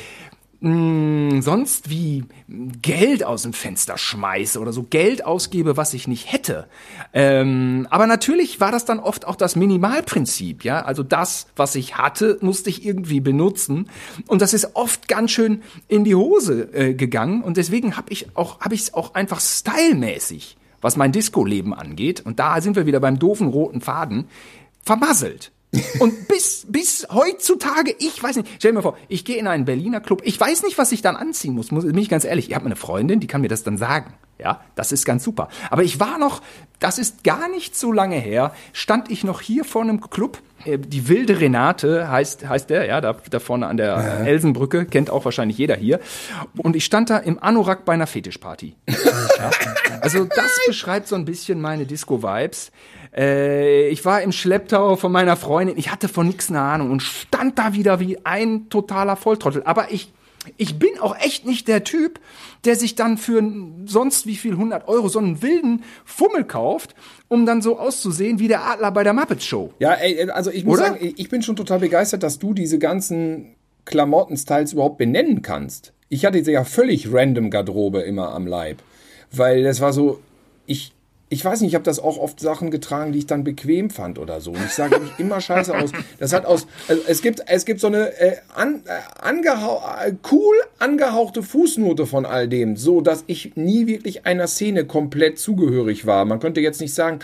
[0.62, 2.24] mh, hm, sonst wie
[2.82, 6.68] Geld aus dem Fenster schmeiße oder so Geld ausgebe, was ich nicht hätte.
[7.14, 10.84] Ähm, aber natürlich war das dann oft auch das Minimalprinzip, ja.
[10.84, 13.90] Also das, was ich hatte, musste ich irgendwie benutzen.
[14.28, 17.42] Und das ist oft ganz schön in die Hose äh, gegangen.
[17.42, 22.22] Und deswegen habe ich auch, habe ich es auch einfach stylmäßig, was mein Disco-Leben angeht.
[22.22, 24.28] Und da sind wir wieder beim doofen roten Faden
[24.84, 25.52] vermasselt.
[26.00, 29.64] Und bis, bis heutzutage, ich weiß nicht, stell dir mal vor, ich gehe in einen
[29.64, 32.50] Berliner Club, ich weiß nicht, was ich dann anziehen muss, muss bin ich ganz ehrlich.
[32.50, 34.14] Ich habe eine Freundin, die kann mir das dann sagen.
[34.38, 35.50] Ja, das ist ganz super.
[35.70, 36.42] Aber ich war noch,
[36.80, 40.40] das ist gar nicht so lange her, stand ich noch hier vor einem Club.
[40.66, 44.26] Äh, die wilde Renate heißt, heißt der, ja, da, da vorne an der ja.
[44.26, 46.00] Elsenbrücke, kennt auch wahrscheinlich jeder hier.
[46.58, 48.76] Und ich stand da im Anorak bei einer Fetischparty.
[48.88, 49.52] ja.
[50.02, 52.72] Also das beschreibt so ein bisschen meine Disco-Vibes.
[53.16, 57.02] Äh, ich war im Schlepptau von meiner Freundin, ich hatte von nichts eine Ahnung und
[57.02, 59.64] stand da wieder wie ein totaler Volltrottel.
[59.64, 60.14] Aber ich,
[60.58, 62.20] ich bin auch echt nicht der Typ,
[62.66, 63.44] der sich dann für
[63.86, 66.96] sonst wie viel 100 Euro so einen wilden Fummel kauft,
[67.28, 69.74] um dann so auszusehen wie der Adler bei der Muppet Show.
[69.80, 70.90] Ja, ey, also ich muss Oder?
[70.90, 75.94] sagen, ich bin schon total begeistert, dass du diese ganzen Klamotten-Styles überhaupt benennen kannst.
[76.10, 78.78] Ich hatte ja völlig random Garderobe immer am Leib.
[79.32, 80.20] Weil das war so,
[80.66, 80.94] ich,
[81.32, 84.20] ich weiß nicht, ich habe das auch oft Sachen getragen, die ich dann bequem fand
[84.20, 84.52] oder so.
[84.52, 85.92] Und ich sage mich immer scheiße aus.
[86.20, 90.12] Das hat aus, also es gibt, es gibt so eine äh, an, äh, angehau äh,
[90.30, 96.06] cool angehauchte Fußnote von all dem, so dass ich nie wirklich einer Szene komplett zugehörig
[96.06, 96.26] war.
[96.26, 97.20] Man könnte jetzt nicht sagen,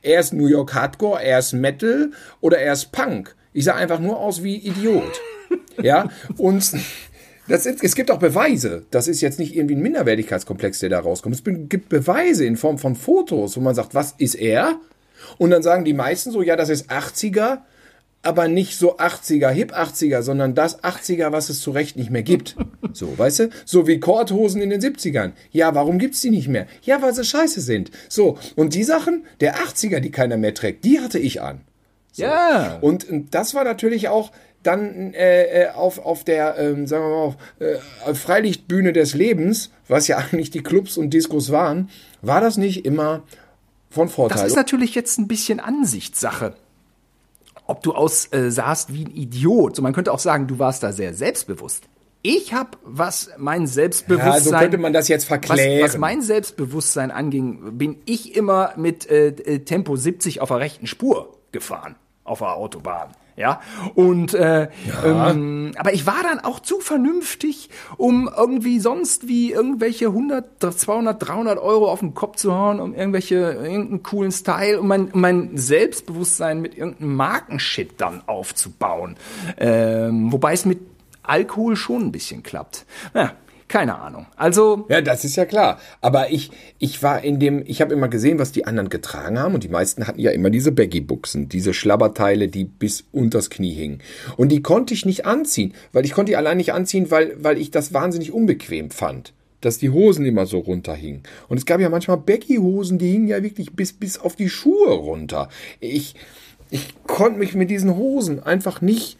[0.00, 3.36] er ist New York Hardcore, er ist Metal oder er ist Punk.
[3.52, 5.20] Ich sah einfach nur aus wie Idiot.
[5.82, 6.72] Ja, und
[7.50, 8.84] das es gibt auch Beweise.
[8.90, 11.34] Das ist jetzt nicht irgendwie ein Minderwertigkeitskomplex, der da rauskommt.
[11.34, 14.78] Es gibt Beweise in Form von Fotos, wo man sagt, was ist er?
[15.36, 17.58] Und dann sagen die meisten so, ja, das ist 80er,
[18.22, 22.22] aber nicht so 80er, Hip 80er, sondern das 80er, was es zu Recht nicht mehr
[22.22, 22.56] gibt.
[22.92, 23.50] So, weißt du?
[23.64, 25.30] So wie Korthosen in den 70ern.
[25.52, 26.66] Ja, warum gibt's die nicht mehr?
[26.82, 27.92] Ja, weil sie scheiße sind.
[28.08, 31.60] So, und die Sachen der 80er, die keiner mehr trägt, die hatte ich an.
[32.10, 32.24] So.
[32.24, 32.78] Ja.
[32.80, 34.32] Und das war natürlich auch,
[34.62, 39.70] dann äh, äh, auf, auf der, ähm, sagen wir mal, auf, äh, Freilichtbühne des Lebens,
[39.88, 41.88] was ja eigentlich die Clubs und Diskos waren,
[42.22, 43.22] war das nicht immer
[43.88, 44.38] von Vorteil.
[44.38, 46.54] Das ist natürlich jetzt ein bisschen Ansichtssache.
[47.66, 49.76] Ob du aussahst äh, wie ein Idiot.
[49.76, 51.84] So, man könnte auch sagen, du warst da sehr selbstbewusst.
[52.22, 55.82] Ich habe, was mein Selbstbewusstsein, ja, so könnte man das jetzt verklären.
[55.82, 60.58] Was, was mein Selbstbewusstsein anging, bin ich immer mit äh, äh Tempo 70 auf der
[60.58, 63.12] rechten Spur gefahren, auf der Autobahn.
[63.40, 63.62] Ja,
[63.94, 64.68] und äh,
[65.04, 65.30] ja.
[65.30, 71.26] Ähm, aber ich war dann auch zu vernünftig, um irgendwie sonst wie irgendwelche 100, 200,
[71.26, 75.56] 300 Euro auf den Kopf zu hauen, um irgendwelche irgendeinen coolen Style, um mein, mein
[75.56, 79.16] Selbstbewusstsein mit irgendeinem Markenshit dann aufzubauen.
[79.56, 80.80] Ähm, wobei es mit
[81.22, 82.84] Alkohol schon ein bisschen klappt.
[83.14, 83.32] Ja,
[83.70, 84.26] keine Ahnung.
[84.36, 84.84] Also.
[84.88, 85.78] Ja, das ist ja klar.
[86.00, 86.50] Aber ich,
[86.80, 89.68] ich war in dem, ich habe immer gesehen, was die anderen getragen haben und die
[89.68, 94.02] meisten hatten ja immer diese Baggy-Buchsen, diese Schlabberteile, die bis unters Knie hingen.
[94.36, 97.58] Und die konnte ich nicht anziehen, weil ich konnte die allein nicht anziehen, weil, weil
[97.58, 101.22] ich das wahnsinnig unbequem fand dass die Hosen immer so runterhingen.
[101.48, 104.88] Und es gab ja manchmal Baggy-Hosen, die hingen ja wirklich bis, bis auf die Schuhe
[104.88, 105.50] runter.
[105.80, 106.14] Ich,
[106.70, 109.18] ich konnte mich mit diesen Hosen einfach nicht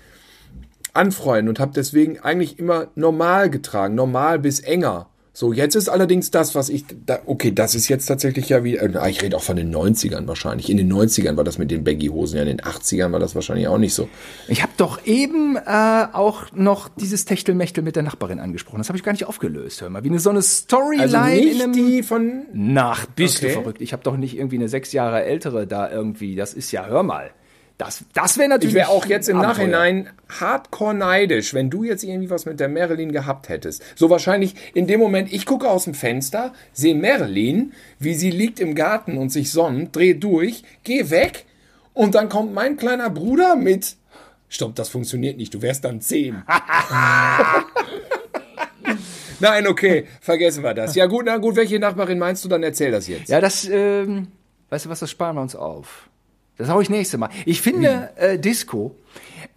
[0.94, 5.10] anfreunden und habe deswegen eigentlich immer normal getragen, normal bis enger.
[5.32, 8.76] So, jetzt ist allerdings das, was ich, da, okay, das ist jetzt tatsächlich ja wie,
[8.76, 10.68] äh, ich rede auch von den 90ern wahrscheinlich.
[10.68, 13.68] In den 90ern war das mit den Baggy-Hosen, ja, in den 80ern war das wahrscheinlich
[13.68, 14.08] auch nicht so.
[14.48, 18.78] Ich habe doch eben äh, auch noch dieses Techtelmechtel mit der Nachbarin angesprochen.
[18.78, 19.80] Das habe ich gar nicht aufgelöst.
[19.80, 21.72] Hör mal, wie eine so eine Storyline also nicht in einem.
[21.72, 22.42] Die von.
[22.52, 23.54] Nach, bist okay.
[23.54, 23.80] du verrückt.
[23.80, 26.34] Ich habe doch nicht irgendwie eine sechs Jahre ältere da irgendwie.
[26.34, 27.30] Das ist ja, hör mal.
[27.80, 28.74] Das, das wäre natürlich.
[28.74, 29.68] Ich wäre auch jetzt im Abenteuer.
[29.68, 33.82] Nachhinein hardcore neidisch, wenn du jetzt irgendwie was mit der Marilyn gehabt hättest.
[33.96, 38.60] So wahrscheinlich in dem Moment, ich gucke aus dem Fenster, sehe Marilyn, wie sie liegt
[38.60, 41.46] im Garten und sich sonnt, drehe durch, gehe weg
[41.94, 43.96] und dann kommt mein kleiner Bruder mit.
[44.50, 46.42] Stopp, das funktioniert nicht, du wärst dann zehn.
[49.40, 50.94] Nein, okay, vergessen wir das.
[50.96, 53.30] Ja gut, na gut, welche Nachbarin meinst du, dann erzähl das jetzt.
[53.30, 54.28] Ja, das, ähm,
[54.68, 56.09] weißt du was, das sparen wir uns auf.
[56.60, 57.30] Das hau ich nächste Mal.
[57.46, 58.94] Ich finde äh, Disco.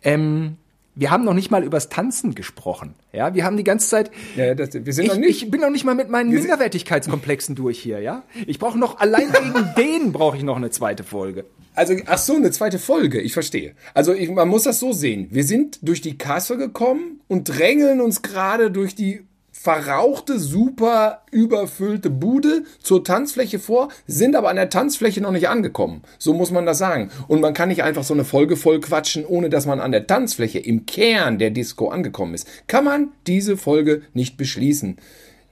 [0.04, 0.56] Ähm,
[0.96, 2.96] wir haben noch nicht mal übers Tanzen gesprochen.
[3.12, 4.10] Ja, wir haben die ganze Zeit.
[4.38, 5.44] Ja, das, wir sind ich, noch nicht.
[5.44, 8.00] Ich bin noch nicht mal mit meinen Minderwertigkeitskomplexen durch hier.
[8.00, 11.44] Ja, ich brauche noch allein wegen denen brauche ich noch eine zweite Folge.
[11.76, 13.20] Also, ach so, eine zweite Folge.
[13.20, 13.74] Ich verstehe.
[13.94, 15.28] Also, ich, man muss das so sehen.
[15.32, 19.24] Wir sind durch die Kasse gekommen und drängeln uns gerade durch die
[19.64, 26.02] verrauchte, super überfüllte Bude zur Tanzfläche vor, sind aber an der Tanzfläche noch nicht angekommen.
[26.20, 27.12] So muss man das sagen.
[27.30, 30.06] Und man kann nicht einfach so eine Folge voll quatschen, ohne dass man an der
[30.06, 32.46] Tanzfläche im Kern der Disco angekommen ist.
[32.68, 34.98] Kann man diese Folge nicht beschließen.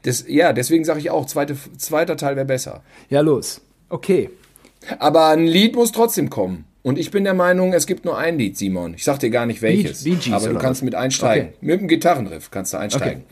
[0.01, 2.83] Das, ja, deswegen sage ich auch, zweite, zweiter Teil wäre besser.
[3.07, 3.61] Ja, los.
[3.87, 4.29] Okay.
[4.99, 6.65] Aber ein Lied muss trotzdem kommen.
[6.83, 8.95] Und ich bin der Meinung, es gibt nur ein Lied, Simon.
[8.95, 10.03] Ich sag dir gar nicht welches.
[10.03, 10.85] Bee Gees, aber du kannst was?
[10.85, 11.49] mit einsteigen.
[11.49, 11.57] Okay.
[11.61, 13.23] Mit dem Gitarrenriff kannst du einsteigen.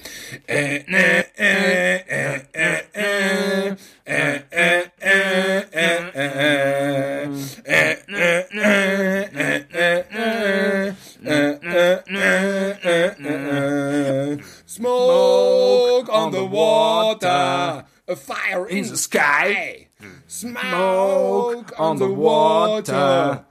[14.68, 19.88] Smoke on the water, a fire in the sky.
[20.28, 23.45] Smoke on the water,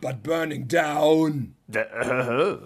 [0.00, 1.54] but burning down.
[1.74, 2.58] Uh-huh.